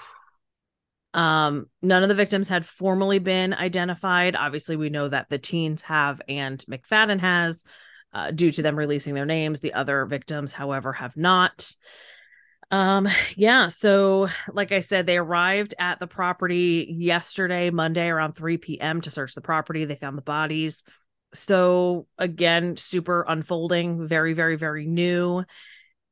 Um, 1.13 1.65
none 1.81 2.03
of 2.03 2.09
the 2.09 2.15
victims 2.15 2.47
had 2.47 2.65
formally 2.65 3.19
been 3.19 3.53
identified. 3.53 4.35
Obviously, 4.35 4.77
we 4.77 4.89
know 4.89 5.09
that 5.09 5.27
the 5.29 5.37
teens 5.37 5.81
have 5.83 6.21
and 6.29 6.63
McFadden 6.69 7.19
has, 7.19 7.65
uh, 8.13 8.31
due 8.31 8.51
to 8.51 8.61
them 8.61 8.77
releasing 8.77 9.13
their 9.13 9.25
names. 9.25 9.59
The 9.59 9.73
other 9.73 10.05
victims, 10.05 10.53
however, 10.53 10.93
have 10.93 11.17
not. 11.17 11.73
Um, 12.71 13.07
yeah, 13.35 13.67
so 13.67 14.29
like 14.53 14.71
I 14.71 14.79
said, 14.79 15.05
they 15.05 15.17
arrived 15.17 15.73
at 15.77 15.99
the 15.99 16.07
property 16.07 16.87
yesterday, 16.97 17.69
Monday, 17.69 18.07
around 18.07 18.33
3 18.33 18.79
p.m. 18.79 19.01
to 19.01 19.11
search 19.11 19.35
the 19.35 19.41
property. 19.41 19.85
They 19.85 19.95
found 19.95 20.17
the 20.17 20.21
bodies. 20.21 20.83
So 21.33 22.07
again, 22.17 22.77
super 22.77 23.25
unfolding, 23.27 24.07
very, 24.07 24.33
very, 24.33 24.55
very 24.55 24.85
new. 24.85 25.43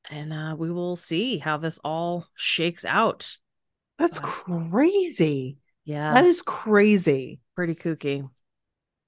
And 0.09 0.33
uh, 0.33 0.55
we 0.57 0.71
will 0.71 0.95
see 0.95 1.37
how 1.37 1.57
this 1.57 1.79
all 1.83 2.27
shakes 2.35 2.83
out. 2.85 3.37
That's 3.97 4.19
Wow. 4.19 4.19
crazy. 4.19 5.57
Yeah, 5.85 6.21
That 6.21 6.25
is 6.25 6.41
crazy. 6.41 7.39
pretty 7.55 7.75
kooky. 7.75 8.27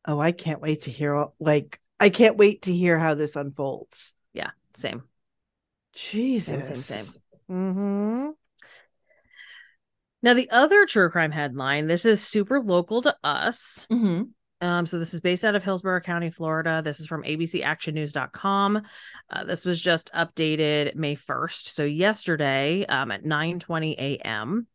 Oh, 0.05 0.19
I 0.19 0.31
can't 0.31 0.61
wait 0.61 0.81
to 0.81 0.91
hear 0.91 1.27
like 1.39 1.80
I 2.01 2.09
can't 2.09 2.35
wait 2.35 2.63
to 2.63 2.73
hear 2.73 2.97
how 2.97 3.13
this 3.13 3.35
unfolds. 3.35 4.13
Yeah, 4.33 4.51
same. 4.73 5.03
Jesus. 5.93 6.67
same, 6.67 6.77
same. 6.77 7.05
Mm-hmm. 7.49 8.29
Now, 10.23 10.33
the 10.33 10.49
other 10.49 10.85
true 10.85 11.09
crime 11.09 11.31
headline, 11.31 11.87
this 11.87 12.05
is 12.05 12.23
super 12.23 12.59
local 12.59 13.01
to 13.03 13.15
us. 13.23 13.87
Mhm. 13.91 14.29
Um, 14.61 14.85
so 14.85 14.99
this 14.99 15.15
is 15.15 15.21
based 15.21 15.43
out 15.43 15.55
of 15.55 15.63
Hillsborough 15.63 16.01
County, 16.01 16.29
Florida. 16.29 16.81
This 16.83 16.99
is 16.99 17.07
from 17.07 17.23
abcactionnews.com. 17.23 18.81
Uh, 19.29 19.43
this 19.43 19.65
was 19.65 19.81
just 19.81 20.11
updated 20.13 20.95
May 20.95 21.15
1st. 21.15 21.69
So 21.73 21.83
yesterday 21.83 22.85
um, 22.85 23.11
at 23.11 23.25
9 23.25 23.59
20 23.59 23.95
a.m. 23.97 24.67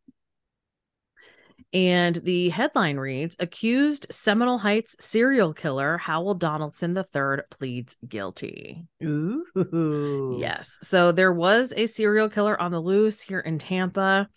And 1.73 2.15
the 2.15 2.49
headline 2.49 2.97
reads 2.97 3.35
Accused 3.39 4.07
Seminole 4.09 4.57
Heights 4.57 4.95
serial 4.99 5.53
killer 5.53 5.97
Howell 5.97 6.35
Donaldson 6.35 6.97
III 6.97 7.43
pleads 7.49 7.97
guilty. 8.07 8.85
Ooh. 9.03 10.37
Yes. 10.39 10.77
So 10.81 11.11
there 11.11 11.33
was 11.33 11.73
a 11.75 11.87
serial 11.87 12.29
killer 12.29 12.59
on 12.59 12.71
the 12.71 12.79
loose 12.79 13.21
here 13.21 13.41
in 13.41 13.59
Tampa. 13.59 14.29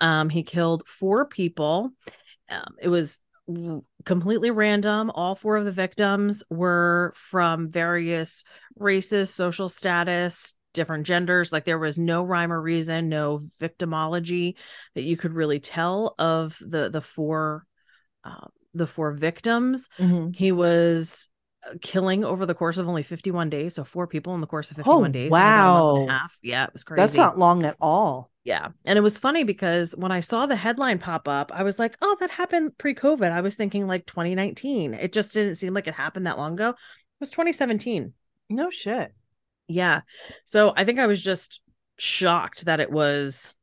Um, 0.00 0.28
he 0.28 0.42
killed 0.42 0.86
four 0.86 1.26
people. 1.26 1.90
Um, 2.48 2.74
it 2.80 2.88
was 2.88 3.18
completely 4.04 4.50
random. 4.50 5.10
All 5.10 5.34
four 5.34 5.56
of 5.56 5.64
the 5.64 5.72
victims 5.72 6.42
were 6.50 7.12
from 7.16 7.70
various 7.70 8.44
races, 8.76 9.32
social 9.32 9.68
status, 9.68 10.54
different 10.76 11.06
genders. 11.06 11.52
Like 11.52 11.64
there 11.64 11.78
was 11.78 11.98
no 11.98 12.22
rhyme 12.22 12.52
or 12.52 12.60
reason, 12.62 13.08
no 13.08 13.40
victimology 13.60 14.54
that 14.94 15.02
you 15.02 15.16
could 15.16 15.32
really 15.34 15.58
tell 15.58 16.14
of 16.18 16.56
the 16.60 16.88
the 16.90 17.00
four 17.02 17.66
uh, 18.22 18.46
the 18.74 18.86
four 18.86 19.10
victims. 19.12 19.88
Mm-hmm. 19.98 20.30
He 20.32 20.52
was 20.52 21.28
uh, 21.68 21.74
killing 21.80 22.24
over 22.24 22.46
the 22.46 22.54
course 22.54 22.78
of 22.78 22.88
only 22.88 23.02
51 23.02 23.50
days. 23.50 23.74
So 23.74 23.84
four 23.84 24.06
people 24.06 24.34
in 24.34 24.40
the 24.40 24.46
course 24.46 24.70
of 24.70 24.76
51 24.76 25.10
Oh, 25.10 25.12
days. 25.12 25.30
wow. 25.30 26.06
half. 26.08 26.36
Yeah, 26.42 26.64
it 26.64 26.72
was 26.72 26.84
crazy. 26.84 27.00
That's 27.00 27.14
not 27.16 27.38
long 27.38 27.64
at 27.64 27.76
all. 27.80 28.30
Yeah. 28.44 28.68
And 28.84 28.96
it 28.96 29.02
was 29.02 29.18
funny 29.18 29.42
because 29.44 29.94
when 29.96 30.12
I 30.12 30.20
saw 30.20 30.46
the 30.46 30.54
headline 30.54 30.98
pop 30.98 31.26
up, 31.26 31.50
I 31.52 31.62
was 31.64 31.78
like, 31.80 31.96
oh, 32.02 32.16
that 32.20 32.30
happened 32.30 32.78
pre 32.78 32.94
COVID. 32.94 33.32
I 33.32 33.40
was 33.40 33.56
thinking 33.56 33.86
like 33.88 34.06
2019. 34.06 34.94
It 34.94 35.12
just 35.12 35.32
didn't 35.32 35.56
seem 35.56 35.74
like 35.74 35.88
it 35.88 35.94
happened 35.94 36.26
that 36.26 36.38
long 36.38 36.52
ago. 36.54 36.68
It 36.70 36.74
was 37.20 37.30
2017. 37.30 38.12
No 38.50 38.70
shit. 38.70 39.12
Yeah. 39.68 40.02
So 40.44 40.72
I 40.76 40.84
think 40.84 40.98
I 40.98 41.06
was 41.06 41.22
just 41.22 41.60
shocked 41.98 42.66
that 42.66 42.80
it 42.80 42.90
was 42.90 43.54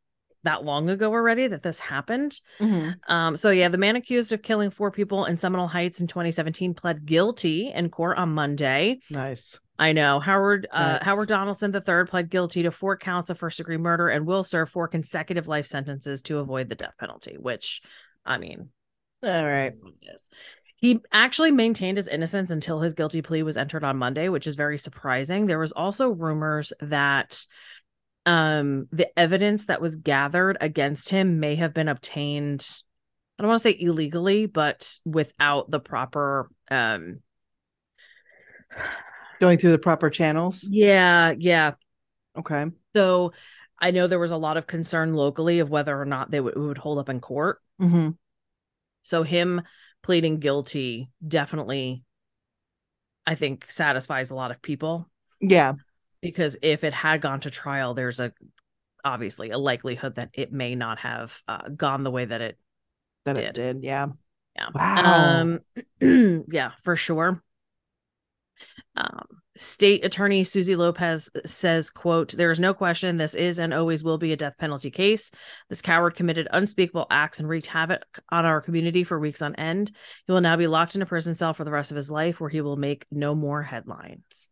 that 0.44 0.64
long 0.66 0.90
ago 0.90 1.12
already 1.12 1.48
that 1.48 1.64
this 1.64 1.80
happened. 1.80 2.40
Mm-hmm. 2.60 3.12
Um, 3.12 3.36
so 3.38 3.50
yeah, 3.50 3.70
the 3.70 3.78
man 3.78 3.96
accused 3.96 4.34
of 4.34 4.42
killing 4.42 4.70
four 4.70 4.92
people 4.92 5.26
in 5.26 5.38
Seminole 5.38 5.68
Heights 5.68 6.02
in 6.02 6.08
2017 6.08 6.74
pled 6.74 7.06
guilty 7.06 7.72
in 7.72 7.90
court 7.90 8.18
on 8.18 8.34
Monday. 8.34 9.00
Nice. 9.10 9.58
I 9.80 9.94
know 9.94 10.20
Howard 10.20 10.68
uh, 10.72 10.84
That's- 10.84 11.06
Howard 11.06 11.30
Donaldson 11.30 11.74
III 11.74 12.06
pled 12.06 12.30
guilty 12.30 12.64
to 12.64 12.72
four 12.72 12.98
counts 12.98 13.30
of 13.30 13.40
first 13.40 13.58
degree 13.58 13.78
murder 13.78 14.08
and 14.10 14.26
will 14.26 14.44
serve 14.44 14.70
four 14.70 14.88
consecutive 14.88 15.48
life 15.48 15.66
sentences 15.66 16.22
to 16.24 16.40
avoid 16.40 16.70
the 16.70 16.76
death 16.76 16.94
penalty. 17.00 17.38
Which, 17.40 17.82
I 18.26 18.38
mean, 18.38 18.70
All 19.24 19.46
right. 19.46 19.74
Is 20.84 20.92
what 20.92 20.96
it 20.96 21.00
is. 21.00 21.12
He 21.14 21.18
actually 21.18 21.52
maintained 21.52 21.98
his 21.98 22.08
innocence 22.08 22.52
until 22.52 22.82
his 22.82 22.94
guilty 22.94 23.22
plea 23.22 23.44
was 23.44 23.58
entered 23.58 23.84
on 23.84 23.98
Monday, 23.98 24.30
which 24.30 24.48
is 24.48 24.56
very 24.56 24.78
surprising. 24.78 25.46
There 25.46 25.60
was 25.60 25.72
also 25.72 26.10
rumors 26.10 26.74
that 26.82 27.46
um 28.26 28.88
the 28.92 29.08
evidence 29.20 29.66
that 29.66 29.82
was 29.82 29.98
gathered 29.98 30.58
against 30.62 31.10
him 31.10 31.42
may 31.42 31.56
have 31.56 31.74
been 31.74 31.90
obtained 31.90 32.66
I 33.38 33.44
don't 33.44 33.50
want 33.50 33.62
to 33.62 33.70
say 33.70 33.78
illegally, 33.78 34.46
but 34.46 34.98
without 35.04 35.70
the 35.72 35.80
proper 35.80 36.50
um 36.72 37.20
Going 39.42 39.58
through 39.58 39.72
the 39.72 39.78
proper 39.78 40.10
channels. 40.10 40.64
yeah, 40.64 41.34
yeah. 41.38 41.74
Okay. 42.38 42.66
So 42.96 43.34
I 43.78 43.92
know 43.92 44.08
there 44.08 44.20
was 44.20 44.32
a 44.32 44.38
lot 44.38 44.56
of 44.56 44.68
concern 44.68 45.14
locally 45.14 45.60
of 45.60 45.70
whether 45.70 46.00
or 46.00 46.06
not 46.06 46.32
they 46.32 46.40
would, 46.40 46.56
would 46.56 46.78
hold 46.78 47.00
up 47.00 47.10
in 47.10 47.20
court. 47.20 47.60
Mm-hmm. 47.82 48.12
So 49.04 49.24
him 49.24 49.62
pleading 50.04 50.40
guilty 50.40 51.10
definitely, 51.28 52.04
I 53.26 53.36
think, 53.36 53.66
satisfies 53.70 54.30
a 54.32 54.36
lot 54.36 54.52
of 54.52 54.62
people 54.62 55.10
Yeah. 55.42 55.74
because 56.22 56.58
if 56.62 56.84
it 56.84 56.94
had 56.94 57.22
gone 57.22 57.40
to 57.42 57.50
trial, 57.50 57.94
there's 57.94 58.20
a 58.20 58.32
obviously 59.04 59.52
a 59.52 59.58
likelihood 59.58 60.16
that 60.16 60.30
it 60.34 60.52
may 60.54 60.76
not 60.76 61.00
have 61.00 61.42
uh, 61.48 61.68
gone 61.70 62.04
the 62.04 62.12
way 62.12 62.26
that 62.26 62.42
it 62.42 62.58
That 63.26 63.38
it 63.38 63.54
Did. 63.54 63.56
did. 63.56 63.84
Yeah. 63.84 64.08
yeah 64.56 64.70
Wow. 64.74 65.44
um 65.44 65.60
yeah 66.50 66.72
for 66.84 66.96
sure 66.96 67.42
um 68.96 69.43
state 69.56 70.04
attorney 70.04 70.44
suzy 70.44 70.76
lopez 70.76 71.30
says 71.46 71.92
quote 71.92 72.32
there 72.32 72.50
is 72.50 72.60
no 72.60 72.74
question 72.74 73.18
this 73.18 73.36
is 73.36 73.60
and 73.60 73.72
always 73.72 74.04
will 74.04 74.18
be 74.18 74.32
a 74.34 74.36
death 74.38 74.58
penalty 74.58 74.90
case 74.90 75.30
this 75.70 75.82
coward 75.82 76.16
committed 76.16 76.48
unspeakable 76.50 77.06
acts 77.12 77.40
and 77.40 77.48
wreaked 77.48 77.68
havoc 77.68 78.02
on 78.30 78.46
our 78.46 78.62
community 78.62 79.04
for 79.04 79.20
weeks 79.20 79.44
on 79.44 79.54
end 79.56 79.92
he 80.26 80.32
will 80.34 80.42
now 80.42 80.56
be 80.56 80.66
locked 80.66 80.96
in 80.96 81.04
a 81.04 81.06
prison 81.06 81.36
cell 81.36 81.54
for 81.54 81.64
the 81.66 81.72
rest 81.72 81.92
of 81.92 81.98
his 81.98 82.10
life 82.10 82.40
where 82.40 82.50
he 82.50 82.62
will 82.62 82.78
make 82.78 83.06
no 83.12 83.36
more 83.36 83.62
headlines 83.62 84.50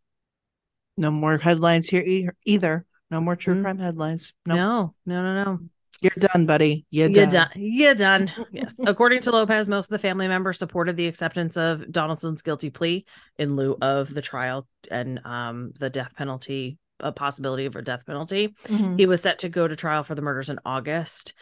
No 0.96 1.10
more 1.10 1.38
headlines 1.38 1.88
here 1.88 2.34
either. 2.44 2.84
No 3.10 3.20
more 3.20 3.34
true 3.34 3.56
Mm. 3.56 3.62
crime 3.62 3.78
headlines. 3.78 4.32
No. 4.46 4.54
no 4.54 4.94
no 5.06 5.22
no 5.22 5.44
no 5.44 5.60
You're 6.02 6.28
done, 6.32 6.46
buddy. 6.46 6.84
You're, 6.90 7.08
You're 7.08 7.26
done. 7.26 7.48
done. 7.48 7.50
You're 7.56 7.94
done. 7.94 8.30
Yes. 8.52 8.76
According 8.86 9.20
to 9.22 9.30
Lopez, 9.30 9.68
most 9.68 9.86
of 9.86 9.90
the 9.90 9.98
family 9.98 10.28
members 10.28 10.58
supported 10.58 10.96
the 10.96 11.06
acceptance 11.06 11.56
of 11.56 11.90
Donaldson's 11.90 12.42
guilty 12.42 12.70
plea 12.70 13.04
in 13.38 13.56
lieu 13.56 13.76
of 13.80 14.12
the 14.12 14.22
trial 14.22 14.66
and 14.90 15.20
um, 15.24 15.72
the 15.78 15.88
death 15.90 16.12
penalty, 16.16 16.78
a 17.00 17.12
possibility 17.12 17.66
of 17.66 17.76
a 17.76 17.82
death 17.82 18.04
penalty. 18.06 18.54
Mhm. 18.66 18.98
He 18.98 19.06
was 19.06 19.22
set 19.22 19.38
to 19.40 19.48
go 19.48 19.68
to 19.68 19.76
trial 19.76 20.02
for 20.02 20.14
the 20.14 20.22
murders 20.22 20.50
in 20.50 20.58
August. 20.64 21.34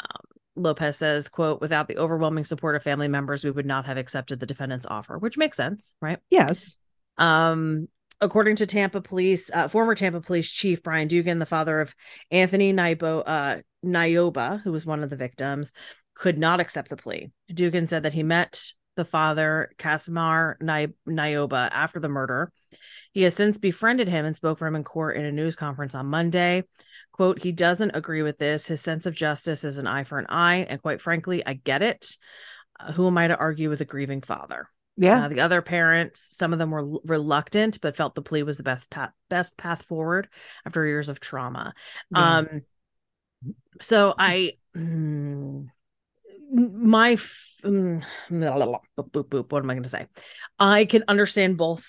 Um, 0.00 0.20
Lopez 0.56 0.96
says, 0.96 1.28
quote, 1.28 1.60
without 1.60 1.88
the 1.88 1.98
overwhelming 1.98 2.44
support 2.44 2.76
of 2.76 2.82
family 2.84 3.08
members, 3.08 3.44
we 3.44 3.50
would 3.50 3.66
not 3.66 3.86
have 3.86 3.96
accepted 3.96 4.38
the 4.38 4.46
defendant's 4.46 4.86
offer, 4.86 5.18
which 5.18 5.36
makes 5.36 5.56
sense, 5.56 5.94
right? 6.00 6.18
Yes. 6.30 6.76
Um, 7.18 7.88
according 8.20 8.56
to 8.56 8.66
Tampa 8.66 9.00
police, 9.00 9.50
uh, 9.52 9.66
former 9.66 9.96
Tampa 9.96 10.20
police 10.20 10.48
chief 10.48 10.80
Brian 10.82 11.08
Dugan, 11.08 11.40
the 11.40 11.46
father 11.46 11.80
of 11.80 11.94
Anthony 12.30 12.72
Naiboa, 12.72 13.22
uh, 13.26 13.56
Naiboa, 13.84 14.62
who 14.62 14.72
was 14.72 14.86
one 14.86 15.02
of 15.02 15.10
the 15.10 15.16
victims, 15.16 15.72
could 16.14 16.38
not 16.38 16.60
accept 16.60 16.90
the 16.90 16.96
plea. 16.96 17.30
Dugan 17.52 17.86
said 17.86 18.04
that 18.04 18.12
he 18.12 18.22
met 18.22 18.72
the 18.96 19.04
father, 19.04 19.70
Casimir 19.78 20.56
Ni- 20.60 20.94
Naiboa, 21.08 21.68
after 21.72 22.00
the 22.00 22.08
murder. 22.08 22.52
He 23.12 23.22
has 23.22 23.34
since 23.34 23.58
befriended 23.58 24.08
him 24.08 24.24
and 24.24 24.34
spoke 24.34 24.58
for 24.58 24.66
him 24.66 24.76
in 24.76 24.84
court 24.84 25.16
in 25.16 25.24
a 25.24 25.32
news 25.32 25.56
conference 25.56 25.94
on 25.94 26.06
Monday. 26.06 26.64
Quote, 27.12 27.42
he 27.42 27.52
doesn't 27.52 27.92
agree 27.94 28.22
with 28.22 28.38
this. 28.38 28.66
His 28.66 28.80
sense 28.80 29.06
of 29.06 29.14
justice 29.14 29.64
is 29.64 29.78
an 29.78 29.86
eye 29.86 30.04
for 30.04 30.18
an 30.18 30.26
eye. 30.28 30.66
And 30.68 30.82
quite 30.82 31.00
frankly, 31.00 31.44
I 31.46 31.54
get 31.54 31.82
it. 31.82 32.16
Uh, 32.78 32.92
who 32.92 33.06
am 33.06 33.18
I 33.18 33.28
to 33.28 33.36
argue 33.36 33.70
with 33.70 33.80
a 33.80 33.84
grieving 33.84 34.20
father? 34.20 34.68
Yeah. 34.96 35.24
Uh, 35.24 35.28
the 35.28 35.40
other 35.40 35.62
parents, 35.62 36.36
some 36.36 36.52
of 36.52 36.58
them 36.58 36.70
were 36.70 36.98
reluctant, 37.04 37.80
but 37.80 37.96
felt 37.96 38.14
the 38.14 38.22
plea 38.22 38.42
was 38.42 38.56
the 38.56 38.62
best 38.62 38.90
path, 38.90 39.10
best 39.28 39.56
path 39.56 39.82
forward 39.84 40.28
after 40.64 40.86
years 40.86 41.08
of 41.08 41.20
trauma. 41.20 41.74
Yeah. 42.10 42.38
Um, 42.38 42.62
so 43.80 44.14
I, 44.18 44.52
mm, 44.76 45.66
my, 46.52 47.12
f- 47.12 47.56
mm, 47.64 48.04
blah, 48.30 48.54
blah, 48.54 48.66
blah, 48.66 48.78
boop, 48.98 49.10
boop, 49.10 49.24
boop, 49.28 49.52
what 49.52 49.62
am 49.62 49.70
I 49.70 49.74
going 49.74 49.82
to 49.84 49.88
say? 49.88 50.06
I 50.58 50.84
can 50.84 51.04
understand 51.08 51.56
both 51.56 51.84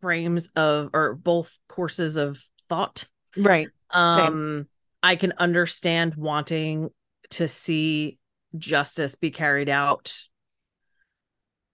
frames 0.00 0.50
of 0.54 0.90
or 0.92 1.14
both 1.14 1.58
courses 1.68 2.16
of 2.16 2.40
thought. 2.68 3.06
right. 3.36 3.68
Um, 3.90 4.66
I 5.02 5.16
can 5.16 5.32
understand 5.38 6.14
wanting 6.14 6.90
to 7.30 7.48
see 7.48 8.18
justice 8.56 9.14
be 9.14 9.30
carried 9.30 9.68
out 9.68 10.12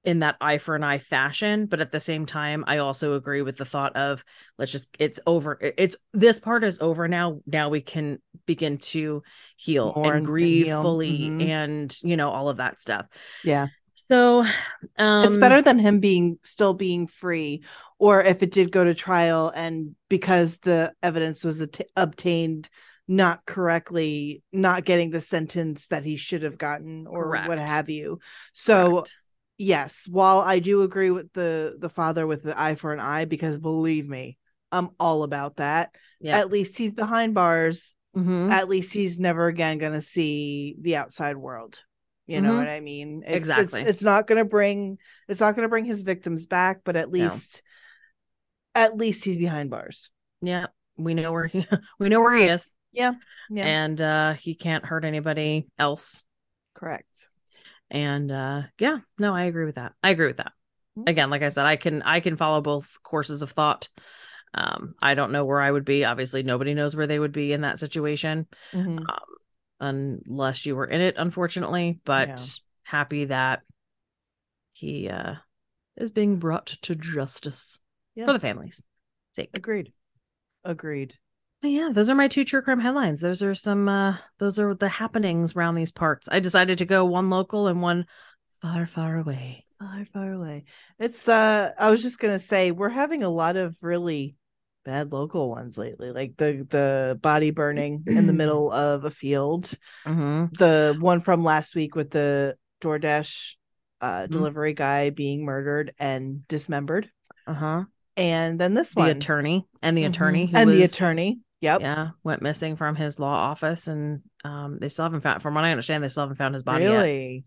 in 0.05 0.19
that 0.21 0.37
eye 0.41 0.59
for 0.59 0.77
an 0.77 0.85
eye 0.85 0.99
fashion 0.99 1.67
but 1.67 1.81
at 1.81 1.91
the 1.91 2.01
same 2.01 2.27
time 2.27 2.63
i 2.67 2.79
also 2.79 3.15
agree 3.15 3.43
with 3.43 3.57
the 3.57 3.65
thought 3.65 3.97
of 3.97 4.25
let's 4.59 4.71
just 4.71 4.89
it's 4.99 5.19
over 5.27 5.59
it's 5.79 5.97
this 6.13 6.39
part 6.39 6.63
is 6.63 6.79
over 6.81 7.09
now 7.09 7.41
now 7.47 7.69
we 7.71 7.81
can 7.81 8.19
begin 8.47 8.77
to 8.79 9.23
heal 9.57 9.93
and 9.97 10.07
and 10.17 10.27
grieve 10.27 10.67
heal. 10.67 10.83
fully 10.83 11.19
Mhm. 11.31 11.43
and 11.49 11.99
you 12.03 12.17
know 12.17 12.31
all 12.31 12.49
of 12.49 12.59
that 12.59 12.81
stuff 12.81 13.07
Yeah. 13.43 13.69
so 13.95 14.45
um 14.99 15.25
it's 15.25 15.39
better 15.39 15.63
than 15.63 15.79
him 15.79 16.01
being 16.01 16.39
still 16.43 16.75
being 16.75 17.07
free 17.07 17.63
or 17.99 18.21
if 18.23 18.43
it 18.43 18.53
did 18.53 18.71
go 18.73 18.85
to 18.85 18.95
trial 18.95 19.51
and 19.55 19.95
because 20.11 20.59
the 20.59 20.93
evidence 21.03 21.43
was 21.45 21.61
at- 21.63 21.81
obtained 21.97 22.69
not 23.07 23.45
correctly 23.47 24.43
not 24.53 24.85
getting 24.85 25.11
the 25.11 25.21
sentence 25.21 25.87
that 25.89 26.05
he 26.05 26.17
should 26.17 26.43
have 26.43 26.59
gotten 26.59 27.07
or 27.07 27.29
what 27.47 27.59
have 27.59 27.89
you 27.91 28.19
so 28.53 28.91
correct. 28.93 29.17
Yes 29.57 30.07
while 30.11 30.41
i 30.41 30.59
do 30.59 30.83
agree 30.83 31.11
with 31.11 31.33
the 31.33 31.77
the 31.79 31.89
father 31.89 32.27
with 32.27 32.43
the 32.43 32.61
eye 32.61 32.75
for 32.75 32.93
an 32.93 32.99
eye 33.01 33.25
because 33.25 33.57
believe 33.59 34.09
me 34.09 34.37
i'm 34.73 34.91
all 34.99 35.23
about 35.23 35.57
that. 35.57 35.95
Yeah. 36.21 36.39
At 36.39 36.51
least 36.51 36.77
he's 36.79 36.93
behind 36.93 37.35
bars. 37.35 37.95
Mhm. 38.17 38.51
at 38.51 38.69
least 38.69 38.93
he's 38.93 39.19
never 39.19 39.47
again 39.49 39.79
going 39.79 39.93
to 39.93 40.01
see 40.03 40.77
the 40.81 40.97
outside 40.97 41.37
world. 41.37 41.81
You 42.27 42.41
know 42.41 42.53
Mhm. 42.53 42.59
what 42.59 42.69
i 42.69 42.81
mean? 42.81 43.23
It's, 43.27 43.37
Exactly. 43.37 43.81
it's, 43.83 43.91
it's 43.91 44.03
not 44.03 44.27
going 44.27 44.39
to 44.39 44.45
bring 44.49 44.99
it's 45.29 45.41
not 45.41 45.55
going 45.55 45.65
to 45.65 45.69
bring 45.69 45.85
his 45.85 46.03
victims 46.03 46.47
back 46.47 46.81
but 46.85 46.97
at 46.97 47.11
No. 47.13 47.19
least 47.25 47.63
at 48.75 48.97
least 48.97 49.25
he's 49.25 49.37
behind 49.39 49.71
bars. 49.71 50.11
Yeah 50.43 50.67
we 50.97 51.15
know 51.15 51.31
where 51.33 51.47
he 51.47 51.67
we 52.01 52.09
know 52.09 52.21
where 52.21 52.35
he 52.37 52.45
is. 52.45 52.69
Yeah. 52.93 53.13
And 53.57 54.01
uh 54.01 54.33
he 54.35 54.55
can't 54.55 54.85
hurt 54.85 55.05
anybody 55.05 55.67
else. 55.79 56.25
Correct 56.75 57.29
And 57.95 58.31
uh 58.33 58.63
yeah, 58.79 58.99
no, 59.21 59.35
I 59.35 59.45
agree 59.45 59.65
with 59.65 59.77
that. 59.77 59.93
I 60.03 60.11
agree 60.11 60.27
with 60.27 60.39
that. 60.39 60.53
Mm. 60.99 61.09
Again, 61.09 61.31
like 61.31 61.43
I 61.43 61.49
said, 61.49 61.65
I 61.65 61.77
can 61.77 62.03
I 62.03 62.19
can 62.19 62.37
follow 62.37 62.61
both 62.61 62.99
courses 63.05 63.41
of 63.41 63.53
thought. 63.53 63.89
Um, 64.53 64.95
I 65.01 65.15
don't 65.15 65.33
know 65.33 65.45
where 65.45 65.61
I 65.61 65.71
would 65.71 65.85
be. 65.85 66.05
Obviously, 66.05 66.43
nobody 66.43 66.75
knows 66.75 66.95
where 66.95 67.07
they 67.07 67.19
would 67.19 67.33
be 67.33 67.53
in 67.53 67.61
that 67.63 67.79
situation 67.79 68.47
Mhm. 68.73 68.99
um, 69.09 70.19
unless 70.27 70.67
you 70.67 70.75
were 70.77 70.87
in 70.87 71.01
it, 71.01 71.15
unfortunately. 71.17 72.01
But 72.05 72.29
Yeah. 72.29 72.37
happy 72.83 73.27
that 73.27 73.63
he 74.73 75.09
uh, 75.09 75.37
is 75.97 76.11
being 76.11 76.39
brought 76.39 76.67
to 76.67 76.97
justice 76.97 77.81
for 78.25 78.33
the 78.33 78.39
Yes. 78.39 78.43
family's 78.43 78.83
sake. 79.33 79.51
Agreed. 79.55 79.93
Agreed. 80.65 81.15
Yeah, 81.65 81.89
those 81.93 82.11
are 82.11 82.15
my 82.15 82.29
two 82.29 82.45
true 82.45 82.61
crime 82.63 82.81
headlines. 82.81 83.21
Those 83.21 83.43
are 83.43 83.55
some. 83.55 83.89
uh 83.89 84.17
Those 84.39 84.59
are 84.59 84.75
the 84.75 84.89
happenings 84.89 85.57
around 85.57 85.75
these 85.77 85.93
parts. 85.93 86.29
I 86.31 86.41
decided 86.41 86.79
to 86.79 86.85
go 86.85 87.05
one 87.05 87.31
local 87.31 87.69
and 87.69 87.81
one 87.81 88.07
far, 88.61 88.87
far 88.87 89.17
away. 89.17 89.65
Far, 89.79 90.05
far 90.13 90.33
away. 90.33 90.65
It's 90.99 91.27
uh 91.29 91.73
I 91.79 91.91
was 91.91 92.03
just 92.03 92.19
gonna 92.19 92.39
say 92.39 92.71
we're 92.71 92.89
having 92.91 93.23
a 93.23 93.29
lot 93.31 93.57
of 93.57 93.77
really 93.81 94.37
bad 94.85 95.11
local 95.13 95.49
ones 95.49 95.79
lately. 95.79 96.11
Like 96.11 96.37
the 96.37 96.67
the 96.69 97.19
body 97.23 97.51
burning 97.51 98.05
in 98.07 98.27
the 98.27 98.33
middle 98.43 98.71
of 98.71 99.05
a 99.05 99.11
field. 99.11 99.73
Mm-hmm. 100.07 100.55
The 100.59 100.97
one 101.01 101.21
from 101.21 101.45
last 101.45 101.75
week 101.75 101.95
with 101.95 102.11
the 102.11 102.57
DoorDash 102.83 103.55
uh 104.03 104.27
Mhm. 104.27 104.31
delivery 104.31 104.75
guy 104.75 105.09
being 105.11 105.45
murdered 105.45 105.95
and 105.99 106.47
dismembered. 106.47 107.11
Uh 107.47 107.55
huh. 107.55 107.85
And 108.17 108.61
then 108.61 108.75
this 108.75 108.93
The 108.95 109.01
one. 109.01 109.07
The 109.09 109.17
attorney 109.17 109.67
and 109.83 109.97
the 109.99 110.03
Mhm. 110.03 110.09
attorney 110.11 110.47
who 110.47 110.57
and 110.59 110.71
the 110.71 110.83
attorney. 110.83 111.41
Yep. 111.65 111.81
Yeah, 111.81 112.11
went 112.23 112.43
missing 112.43 112.77
from 112.77 112.95
his 112.97 113.19
law 113.19 113.35
office, 113.35 113.87
and 113.89 114.23
um, 114.45 114.79
they 114.81 114.89
still 114.89 115.05
haven't 115.05 115.23
found. 115.23 115.43
From 115.43 115.55
what 115.55 115.65
I 115.65 115.71
understand, 115.71 116.05
they 116.05 116.09
still 116.09 116.25
haven't 116.25 116.37
found 116.37 116.55
his 116.55 116.63
body 116.63 116.85
yet. 116.85 116.97
really? 116.99 117.45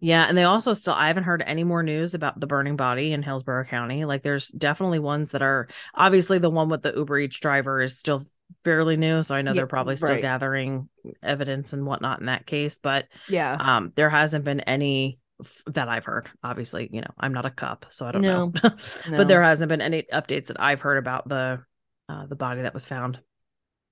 Yeah, 0.00 0.24
and 0.28 0.38
they 0.38 0.44
also 0.44 0.74
still 0.74 0.94
I 0.94 1.08
haven't 1.08 1.24
heard 1.24 1.42
any 1.44 1.64
more 1.64 1.82
news 1.82 2.14
about 2.14 2.38
the 2.38 2.46
burning 2.46 2.76
body 2.76 3.12
in 3.12 3.22
Hillsborough 3.22 3.64
County. 3.64 4.04
Like 4.04 4.22
there's 4.22 4.48
definitely 4.48 5.00
ones 5.00 5.32
that 5.32 5.42
are 5.42 5.68
obviously 5.94 6.38
the 6.38 6.50
one 6.50 6.68
with 6.68 6.82
the 6.82 6.92
Uber 6.94 7.18
Eats 7.18 7.40
driver 7.40 7.80
is 7.82 7.98
still 7.98 8.24
fairly 8.62 8.96
new, 8.96 9.22
so 9.24 9.34
I 9.34 9.42
know 9.42 9.50
Yeah, 9.50 9.56
they're 9.56 9.66
probably 9.66 9.96
still 9.96 10.14
right. 10.14 10.22
gathering 10.22 10.88
evidence 11.22 11.72
and 11.72 11.84
whatnot 11.84 12.20
in 12.20 12.26
that 12.26 12.46
case, 12.46 12.78
but 12.78 13.06
Yeah. 13.28 13.56
um 13.58 13.92
there 13.96 14.08
hasn't 14.08 14.44
been 14.44 14.60
any 14.60 15.18
f- 15.44 15.62
that 15.66 15.88
I've 15.88 16.04
heard. 16.04 16.30
Obviously, 16.44 16.88
you 16.92 17.00
know, 17.00 17.10
I'm 17.18 17.32
not 17.32 17.46
a 17.46 17.50
cup, 17.50 17.86
so 17.90 18.06
I 18.06 18.12
don't 18.12 18.22
No, 18.22 18.46
know. 18.46 18.52
No. 18.62 18.70
But 19.16 19.26
there 19.28 19.42
hasn't 19.42 19.68
been 19.68 19.80
any 19.80 20.04
updates 20.12 20.46
that 20.46 20.60
I've 20.60 20.80
heard 20.80 20.98
about 20.98 21.28
the 21.28 21.60
uh 22.08 22.26
the 22.26 22.36
body 22.36 22.62
that 22.62 22.72
was 22.74 22.86
found. 22.86 23.20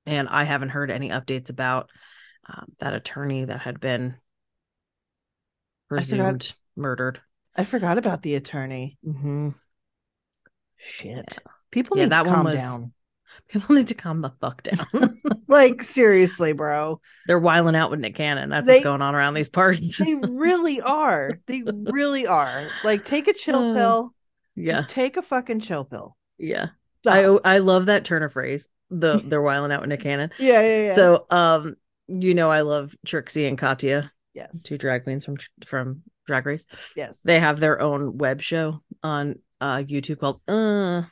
And 0.07 0.29
I 0.29 0.45
haven't 0.45 0.69
heard 0.71 0.91
any 0.91 1.11
updates 1.11 1.51
about 1.51 1.91
um, 2.49 2.67
that 2.79 2.95
attorney 2.95 3.45
that 3.45 3.61
had 3.61 3.81
been 3.81 4.15
I 5.91 6.01
forgot- 6.01 6.09
presumed 6.09 6.55
murdered. 6.77 7.21
I 7.57 7.65
forgot 7.65 7.99
about 7.99 8.23
the 8.23 8.35
attorney. 8.35 8.99
Mm-hmm. 9.07 9.49
Shit. 10.77 11.39
People 11.71 11.97
Yeah, 11.97 12.05
need 12.05 12.13
that 12.13 12.23
to 12.23 12.29
one 12.29 12.35
calm 12.37 12.45
was- 12.45 12.61
down. 12.63 12.93
People 13.49 13.75
need 13.75 13.89
to 13.89 13.95
calm 13.95 14.23
the 14.23 14.33
fuck 14.41 14.63
down. 14.63 15.21
like 15.49 15.83
seriously, 15.83 16.53
bro. 16.53 17.01
They're 17.27 17.39
wiling 17.39 17.77
out 17.77 17.91
with 17.91 18.01
Nick 18.01 18.15
Cannon. 18.15 18.49
That's 18.51 18.67
They- 18.67 18.75
what's 18.77 18.85
going 18.85 19.03
on 19.03 19.15
around 19.15 19.35
these 19.35 19.51
parts. 19.51 19.99
They 20.05 20.15
really 20.15 20.81
are. 20.81 21.41
They 21.47 21.63
really 21.67 22.27
are. 22.27 22.69
Like 22.85 23.05
take 23.05 23.29
a 23.29 23.33
chill 23.35 23.73
Uh, 23.73 23.75
pill. 23.75 24.15
yeah, 24.55 24.81
Just 24.83 24.89
take 24.91 25.17
a 25.17 25.23
fucking 25.23 25.61
chill 25.61 25.85
pill. 25.85 26.17
yeah. 26.39 26.69
I 27.07 27.23
I 27.45 27.59
love 27.59 27.87
that 27.87 28.05
turn 28.05 28.23
of 28.25 28.33
phrase. 28.33 28.69
The 28.91 29.23
they're 29.25 29.43
wiling 29.43 29.73
out 29.73 29.81
with 29.81 29.91
Nick 29.91 30.01
Cannon. 30.01 30.31
yeah, 30.39 30.61
yeah, 30.61 30.85
yeah. 30.87 30.95
So 30.95 31.27
um, 31.31 31.77
you 32.09 32.35
know, 32.35 32.51
I 32.51 32.61
love 32.61 32.95
Trixie 33.05 33.47
and 33.47 33.59
Katya, 33.59 34.13
yes. 34.35 34.63
two 34.63 34.79
drag 34.79 35.05
queens 35.05 35.25
from 35.25 35.37
from 35.65 36.03
Drag 36.27 36.47
Race. 36.47 36.67
Yes. 36.95 37.21
They 37.25 37.41
have 37.41 37.61
their 37.61 37.81
own 37.81 38.19
web 38.19 38.43
show 38.43 38.83
on 39.03 39.39
uh 39.61 39.79
YouTube 39.79 40.19
called 40.19 40.41
uh 40.49 41.03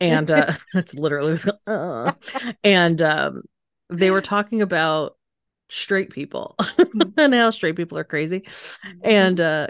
and 0.00 0.30
uh 0.30 0.52
it's 0.74 0.94
literally 0.94 1.38
uh 1.66 2.12
and 2.64 3.02
um 3.02 3.42
they 3.90 4.10
were 4.10 4.22
talking 4.22 4.62
about 4.62 5.16
straight 5.68 6.10
people 6.10 6.56
and 7.16 7.34
how 7.34 7.50
straight 7.50 7.76
people 7.76 7.98
are 7.98 8.04
crazy. 8.04 8.40
Mm-hmm. 8.40 8.98
And 9.02 9.40
uh 9.40 9.66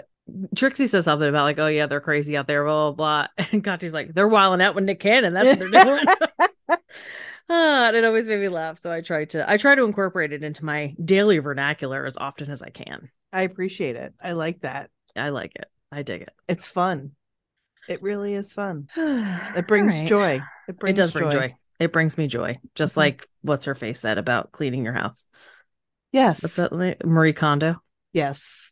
Trixie 0.55 0.87
says 0.87 1.05
something 1.05 1.27
about 1.27 1.43
like, 1.43 1.59
oh 1.59 1.67
yeah, 1.67 1.85
they're 1.85 2.01
crazy 2.01 2.35
out 2.35 2.47
there, 2.47 2.63
blah 2.63 2.91
blah 2.91 3.27
blah. 3.37 3.47
And 3.51 3.63
Katya's 3.63 3.93
like, 3.93 4.13
they're 4.13 4.27
wilding 4.27 4.61
out 4.61 4.75
with 4.75 4.83
Nick 4.83 4.99
Cannon. 4.99 5.33
That's 5.33 5.47
what 5.47 5.59
they're 5.59 5.83
doing. 5.83 6.05
Ah, 7.49 7.87
and 7.87 7.95
it 7.95 8.03
always 8.05 8.27
made 8.27 8.39
me 8.39 8.49
laugh. 8.49 8.81
So 8.81 8.91
I 8.91 9.01
try 9.01 9.25
to 9.25 9.49
I 9.49 9.57
try 9.57 9.75
to 9.75 9.83
incorporate 9.83 10.33
it 10.33 10.43
into 10.43 10.65
my 10.65 10.95
daily 11.03 11.39
vernacular 11.39 12.05
as 12.05 12.17
often 12.17 12.51
as 12.51 12.61
I 12.61 12.69
can. 12.69 13.09
I 13.31 13.43
appreciate 13.43 13.95
it. 13.95 14.13
I 14.21 14.33
like 14.33 14.61
that. 14.61 14.89
I 15.15 15.29
like 15.29 15.55
it. 15.55 15.69
I 15.91 16.01
dig 16.01 16.21
it. 16.23 16.31
It's 16.47 16.67
fun. 16.67 17.11
It 17.87 18.01
really 18.01 18.33
is 18.33 18.51
fun. 18.51 18.89
it 18.97 19.67
brings 19.67 20.01
joy. 20.01 20.41
It 20.67 20.77
brings 20.77 20.99
It 20.99 21.01
does 21.01 21.11
bring 21.13 21.29
joy. 21.29 21.55
It 21.79 21.93
brings 21.93 22.17
me 22.17 22.27
joy. 22.27 22.59
Just 22.75 22.95
Mhm. 22.95 22.97
like 22.97 23.27
what's 23.41 23.65
her 23.65 23.75
face 23.75 23.99
said 23.99 24.17
about 24.17 24.51
cleaning 24.51 24.83
your 24.83 24.93
house. 24.93 25.25
Yes. 26.11 26.43
What's 26.43 26.55
that? 26.57 27.05
Marie 27.05 27.33
Kondo. 27.33 27.81
Yes. 28.11 28.71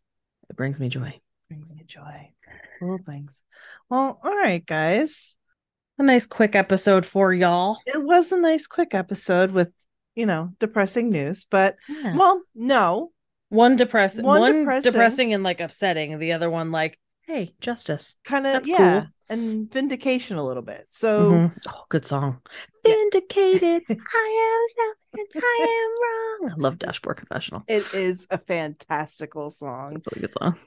It 0.49 0.55
brings 0.57 0.79
me 0.79 0.89
joy. 0.89 1.19
Brings 1.49 1.69
me 1.69 1.83
joy. 1.85 2.31
Little 2.81 2.99
things. 3.05 3.41
Well, 3.89 4.19
all 4.23 4.35
right, 4.35 4.65
guys. 4.65 5.37
A 5.97 6.03
nice 6.03 6.25
quick 6.25 6.55
episode 6.55 7.05
for 7.05 7.33
y'all. 7.33 7.77
It 7.85 8.03
was 8.03 8.31
a 8.31 8.39
nice 8.39 8.67
quick 8.67 8.93
episode 8.93 9.51
with, 9.51 9.69
you 10.15 10.25
know, 10.25 10.51
depressing 10.59 11.09
news, 11.09 11.45
but 11.49 11.77
well, 12.15 12.41
no. 12.53 13.11
one 13.49 13.75
depressing, 13.77 14.25
One 14.25 14.41
one, 14.41 14.59
depressing. 14.59 14.91
depressing. 14.91 15.33
and 15.33 15.43
like 15.43 15.61
upsetting, 15.61 16.11
and 16.11 16.21
the 16.21 16.33
other 16.33 16.49
one 16.49 16.71
like, 16.71 16.99
hey, 17.27 17.53
justice. 17.61 18.15
Kind 18.25 18.45
of 18.45 18.67
yeah. 18.67 18.77
cool. 19.01 19.09
And 19.29 19.71
vindication 19.71 20.37
a 20.37 20.45
little 20.45 20.61
bit. 20.61 20.85
So 20.91 21.31
Mhm. 21.31 21.57
Oh, 21.69 21.83
good 21.89 22.05
song. 22.05 22.41
Vindicated. 22.85 23.81
I 23.89 24.67
am 24.77 25.15
something. 25.15 25.41
I 25.41 26.39
am 26.41 26.43
wrong. 26.51 26.51
I 26.51 26.61
love 26.61 26.77
Dashboard 26.77 27.17
Confessional. 27.17 27.63
it 27.67 27.91
is 27.93 28.27
a 28.29 28.37
fantastical 28.37 29.47
It's 29.47 29.59
song. 29.59 29.87
a 29.95 30.01
really 30.11 30.21
good 30.27 30.33
song. 30.39 30.57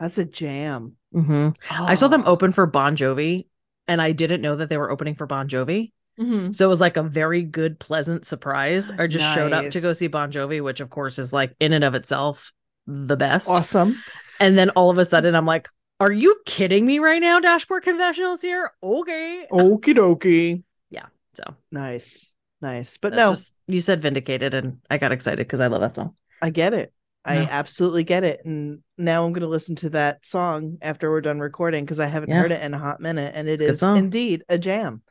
That's 0.00 0.18
a 0.18 0.24
jam. 0.24 0.96
hmm 1.12 1.50
I 1.70 1.94
saw 1.94 2.08
them 2.08 2.24
Oh. 2.26 2.32
open 2.32 2.50
for 2.50 2.66
Bon 2.66 2.96
Jovi, 2.96 3.46
and 3.88 4.00
I 4.00 4.12
didn't 4.12 4.40
know 4.40 4.56
that 4.56 4.68
they 4.68 4.76
were 4.76 4.90
opening 4.90 5.14
for 5.14 5.26
Bon 5.26 5.48
Jovi. 5.48 5.92
Mhm. 6.18 6.54
So 6.54 6.64
it 6.64 6.68
was 6.68 6.80
like 6.80 6.96
a 6.96 7.02
very 7.02 7.42
good, 7.42 7.78
pleasant 7.78 8.24
surprise. 8.24 8.90
I 8.90 9.06
just 9.06 9.34
showed 9.34 9.52
up 9.52 9.70
to 9.70 9.80
go 9.80 9.92
see 9.92 10.06
Bon 10.06 10.30
Jovi, 10.30 10.62
which 10.62 10.80
of 10.80 10.90
course 10.90 11.18
is 11.18 11.32
like 11.32 11.54
in 11.58 11.72
and 11.72 11.84
of 11.84 11.94
itself 11.94 12.52
the 12.86 13.16
best. 13.16 13.48
Awesome. 13.48 14.02
And 14.40 14.56
then 14.56 14.70
all 14.70 14.90
of 14.90 14.98
a 14.98 15.04
sudden, 15.04 15.34
I'm 15.34 15.46
like, 15.46 15.68
"Are 16.00 16.12
you 16.12 16.36
kidding 16.46 16.86
me 16.86 16.98
right 16.98 17.20
now?" 17.20 17.40
Dashboard 17.40 17.82
Confessionals 17.82 18.42
here. 18.42 18.70
Okay. 18.82 19.46
Okie 19.50 19.96
dokie. 19.96 20.62
Yeah. 20.90 21.06
So 21.34 21.42
Nice. 21.70 22.34
Nice. 22.60 22.96
But 22.96 23.12
that's 23.12 23.20
no, 23.20 23.32
just 23.32 23.52
you 23.66 23.80
said 23.80 24.00
vindicated, 24.00 24.54
and 24.54 24.78
I 24.88 24.98
got 24.98 25.12
excited 25.12 25.38
because 25.38 25.60
I 25.60 25.66
love 25.66 25.80
that 25.80 25.96
song. 25.96 26.14
I 26.40 26.50
get 26.50 26.74
it. 26.74 26.92
I 27.24 27.36
Yeah. 27.42 27.48
absolutely 27.50 28.04
get 28.04 28.22
it. 28.24 28.40
And 28.44 28.80
now 28.98 29.24
I'm 29.24 29.32
going 29.32 29.42
to 29.42 29.48
listen 29.48 29.76
to 29.76 29.90
that 29.90 30.26
song 30.26 30.78
after 30.82 31.10
we're 31.10 31.20
done 31.22 31.40
recording 31.40 31.84
because 31.84 32.00
I 32.00 32.06
haven't 32.06 32.30
Yeah. 32.30 32.40
heard 32.40 32.52
it 32.52 32.62
in 32.62 32.74
a 32.74 32.78
hot 32.78 33.00
minute. 33.00 33.32
And 33.34 33.48
it 33.48 33.60
It's 33.62 33.82
is 33.82 33.82
indeed 33.82 34.44
a 34.48 34.58
jam. 34.58 35.02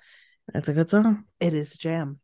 That's 0.53 0.69
a 0.69 0.73
good 0.73 0.89
song. 0.89 1.25
It 1.39 1.53
is 1.53 1.73
a 1.73 1.77
jam. 1.77 2.19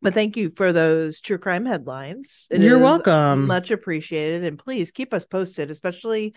But 0.00 0.14
thank 0.14 0.36
you 0.36 0.52
for 0.56 0.72
those 0.72 1.20
true 1.20 1.38
crime 1.38 1.66
headlines. 1.66 2.46
It 2.50 2.60
You're 2.60 2.78
welcome. 2.78 3.46
Much 3.46 3.72
appreciated. 3.72 4.44
And 4.44 4.56
please 4.58 4.92
keep 4.92 5.12
us 5.12 5.24
posted, 5.24 5.70
especially 5.70 6.34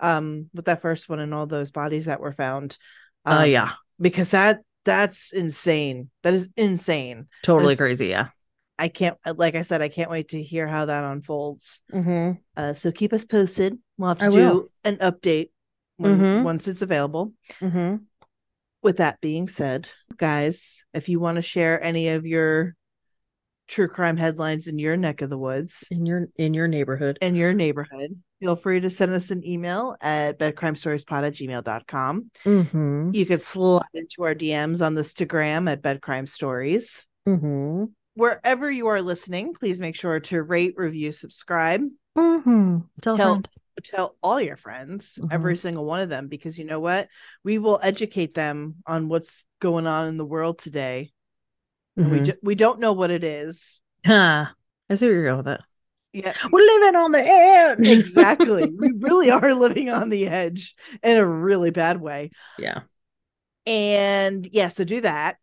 um 0.00 0.48
with 0.54 0.64
that 0.64 0.80
first 0.80 1.08
one 1.08 1.20
and 1.20 1.34
all 1.34 1.46
those 1.46 1.70
bodies 1.70 2.06
that 2.06 2.20
were 2.20 2.32
found. 2.32 2.78
Uh, 3.26 3.40
Um, 3.42 3.50
yeah, 3.50 3.72
Because 4.00 4.30
that 4.30 4.60
that's 4.84 5.32
insane. 5.32 6.10
That 6.22 6.34
is 6.34 6.48
insane. 6.56 7.28
totally 7.42 7.74
this- 7.74 7.78
crazy. 7.78 8.06
Yeah. 8.08 8.28
I 8.78 8.88
can't 8.88 9.16
like 9.36 9.54
I 9.54 9.62
said, 9.62 9.82
I 9.82 9.88
can't 9.88 10.10
wait 10.10 10.30
to 10.30 10.42
hear 10.42 10.66
how 10.66 10.86
that 10.86 11.04
unfolds. 11.04 11.80
Mm-hmm. 11.92 12.32
Uh, 12.56 12.74
so 12.74 12.90
keep 12.90 13.12
us 13.12 13.24
posted. 13.24 13.78
We'll 13.98 14.08
have 14.08 14.18
to 14.18 14.24
I 14.26 14.30
do 14.30 14.36
will. 14.36 14.66
an 14.84 14.96
update 14.96 15.50
when, 15.98 16.18
Mhm. 16.18 16.42
once 16.42 16.66
it's 16.66 16.82
available. 16.82 17.32
Mm-hmm. 17.60 17.96
With 18.82 18.96
that 18.96 19.20
being 19.20 19.46
said, 19.48 19.88
guys, 20.16 20.84
if 20.92 21.08
you 21.08 21.20
want 21.20 21.36
to 21.36 21.42
share 21.42 21.80
any 21.82 22.08
of 22.08 22.26
your 22.26 22.74
true 23.68 23.86
crime 23.88 24.16
headlines 24.16 24.66
in 24.66 24.78
your 24.78 24.96
neck 24.96 25.22
of 25.22 25.30
the 25.30 25.38
woods 25.38 25.84
In 25.90 26.04
your 26.04 26.28
in 26.36 26.52
your 26.52 26.66
neighborhood. 26.66 27.18
in 27.22 27.36
your 27.36 27.54
neighborhood, 27.54 28.20
feel 28.40 28.56
free 28.56 28.80
to 28.80 28.90
send 28.90 29.12
us 29.14 29.30
an 29.30 29.46
email 29.48 29.94
at 30.00 30.38
bedcrimestoriespod 30.38 31.26
at 31.26 31.34
gmail.com. 31.34 32.30
Mm-hmm. 32.44 33.10
You 33.14 33.24
could 33.26 33.40
slide 33.42 33.86
into 33.94 34.24
our 34.24 34.34
DMs 34.34 34.84
on 34.84 34.94
the 34.96 35.02
Instagram 35.02 35.70
at 35.70 35.80
bedcrime 35.80 36.28
stories. 36.28 37.06
Mm-hmm. 37.28 37.84
Wherever 38.14 38.70
you 38.70 38.88
are 38.88 39.00
listening, 39.02 39.54
please 39.54 39.80
make 39.80 39.96
sure 39.96 40.20
to 40.20 40.42
rate, 40.42 40.74
review, 40.76 41.12
subscribe. 41.12 41.82
Mm-hmm. 42.16 42.78
Tell, 43.00 43.16
Tell- 43.16 43.42
tell 43.82 44.16
all 44.22 44.40
your 44.40 44.56
friends, 44.58 45.18
every 45.30 45.56
single 45.56 45.84
one 45.84 46.00
of 46.00 46.08
them, 46.10 46.28
because 46.28 46.58
you 46.58 46.64
know 46.64 46.78
what? 46.80 47.08
We 47.42 47.58
will 47.58 47.80
educate 47.82 48.34
them 48.34 48.76
on 48.86 49.08
what's 49.08 49.44
going 49.60 49.86
on 49.86 50.08
in 50.08 50.18
the 50.18 50.26
world 50.26 50.58
today. 50.58 51.10
And 51.96 52.10
We 52.10 52.20
ju- 52.20 52.38
we 52.42 52.54
don't 52.54 52.80
know 52.80 52.92
what 52.92 53.10
it 53.10 53.24
is. 53.24 53.80
Ah, 54.06 54.52
I 54.90 54.94
see 54.94 55.06
where 55.06 55.14
you're 55.14 55.24
going 55.24 55.36
with 55.38 55.48
it. 55.48 55.60
Yeah, 56.12 56.34
We're 56.50 56.60
living 56.80 56.96
on 56.96 57.12
the 57.12 57.20
edge. 57.22 57.88
exactly. 57.88 58.70
we 58.78 58.92
really 58.98 59.30
are 59.30 59.54
living 59.54 59.88
on 59.88 60.10
the 60.10 60.26
edge 60.26 60.74
in 61.02 61.16
a 61.16 61.26
really 61.26 61.70
bad 61.70 61.98
way. 62.00 62.30
yeah. 62.58 62.80
And 63.64 64.46
yeah, 64.52 64.68
so 64.68 64.84
do 64.84 65.00
that. 65.02 65.36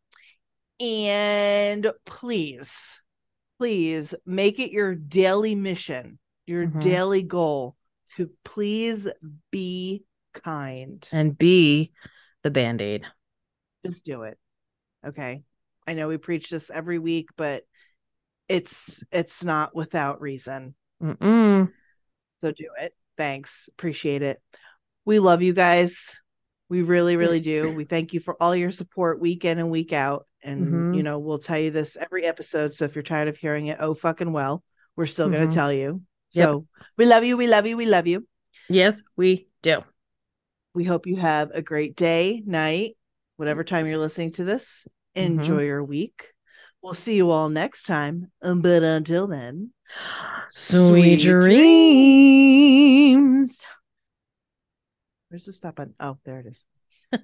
And 0.80 1.92
please, 2.06 3.00
please 3.58 4.14
make 4.26 4.60
it 4.60 4.72
your 4.72 4.96
daily 4.96 5.56
mission, 5.56 6.20
your 6.46 6.68
Mhm. 6.68 6.82
daily 6.82 7.24
goal 7.24 7.76
to 8.16 8.32
please 8.44 9.08
be 9.52 10.04
kind. 10.34 11.08
And 11.12 11.38
be 11.38 11.92
the 12.44 12.52
band 12.52 12.82
aid. 12.82 13.06
Just 13.86 14.06
do 14.06 14.24
it. 14.24 14.38
Okay. 15.06 15.44
I 15.86 15.94
know 15.94 16.08
we 16.08 16.18
preach 16.18 16.50
this 16.50 16.70
every 16.70 17.00
week, 17.00 17.30
but 17.36 17.66
it's 18.48 19.04
it's 19.12 19.44
not 19.44 19.76
without 19.76 20.22
reason. 20.22 20.76
Mm-mm. 21.02 21.72
So 22.42 22.52
do 22.52 22.70
it. 22.80 22.96
Thanks. 23.18 23.68
Appreciate 23.74 24.22
it. 24.22 24.42
We 25.06 25.20
love 25.20 25.42
you 25.42 25.54
guys. 25.54 26.16
We 26.70 26.82
really, 26.84 27.16
really 27.18 27.40
do. 27.40 27.74
We 27.74 27.84
thank 27.86 28.14
you 28.14 28.20
for 28.20 28.36
all 28.42 28.56
your 28.56 28.72
support 28.72 29.20
week 29.20 29.44
in 29.44 29.58
and 29.58 29.70
week 29.72 29.92
out. 29.92 30.28
And, 30.44 30.68
Mhm. 30.68 30.96
you 30.96 31.04
know, 31.04 31.18
we'll 31.20 31.40
tell 31.40 31.58
you 31.58 31.72
this 31.72 31.98
every 31.98 32.26
episode. 32.26 32.74
So 32.74 32.86
if 32.86 32.96
you're 32.96 33.04
tired 33.04 33.28
of 33.28 33.38
hearing 33.38 33.68
it, 33.68 33.78
oh, 33.80 33.94
fucking 33.96 34.32
well, 34.32 34.64
we're 34.96 35.08
still 35.08 35.30
going 35.30 35.48
Mhm. 35.48 35.50
to 35.50 35.56
tell 35.56 35.74
you. 35.74 36.04
Yep. 36.34 36.46
So 36.46 36.68
we 36.98 37.06
love 37.08 37.24
you. 37.24 37.36
We 37.38 37.48
love 37.48 37.66
you. 37.66 37.76
We 37.76 37.88
love 37.88 38.06
you. 38.08 38.28
Yes, 38.70 39.02
we 39.18 39.48
do. 39.64 39.84
We 40.76 40.84
hope 40.84 41.08
you 41.08 41.16
have 41.18 41.50
a 41.52 41.62
great 41.64 41.96
day, 41.96 42.44
night, 42.46 42.96
whatever 43.38 43.64
time 43.64 43.88
you're 43.88 43.98
listening 43.98 44.34
to 44.34 44.44
this. 44.44 44.86
Mm-hmm. 45.18 45.40
Enjoy 45.40 45.64
your 45.64 45.84
week. 45.84 46.34
We'll 46.84 46.94
see 46.94 47.16
you 47.16 47.32
all 47.32 47.50
next 47.50 47.84
time. 47.88 48.32
Um, 48.44 48.62
But 48.62 48.84
until 48.84 49.26
then, 49.28 49.74
Sweet, 50.52 51.20
Sweet 51.20 51.20
dreams. 52.30 53.66
Where's 55.30 55.46
the 55.46 55.54
stop 55.54 55.76
button? 55.76 55.94
Oh, 56.00 56.18
there 56.26 56.40
it 56.40 56.48
is. 56.48 56.64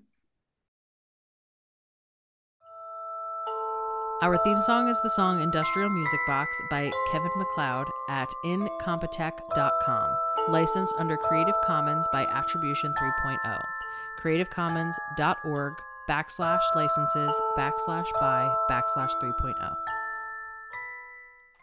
Our 4.21 4.37
theme 4.43 4.59
song 4.59 4.87
is 4.87 5.01
the 5.01 5.09
song 5.09 5.41
Industrial 5.41 5.89
Music 5.89 6.19
Box 6.27 6.55
by 6.69 6.91
Kevin 7.11 7.31
MacLeod 7.35 7.87
at 8.09 8.29
incompetech.com. 8.45 10.17
Licensed 10.49 10.93
under 10.97 11.17
Creative 11.17 11.55
Commons 11.63 12.07
by 12.11 12.25
Attribution 12.27 12.93
3.0. 12.93 13.63
CreativeCommons.org 14.21 15.73
backslash 16.07 16.61
licenses 16.75 17.35
backslash 17.57 18.07
by 18.19 18.47
backslash 18.69 19.11
oh. 19.15 19.33
3.0. 19.41 19.75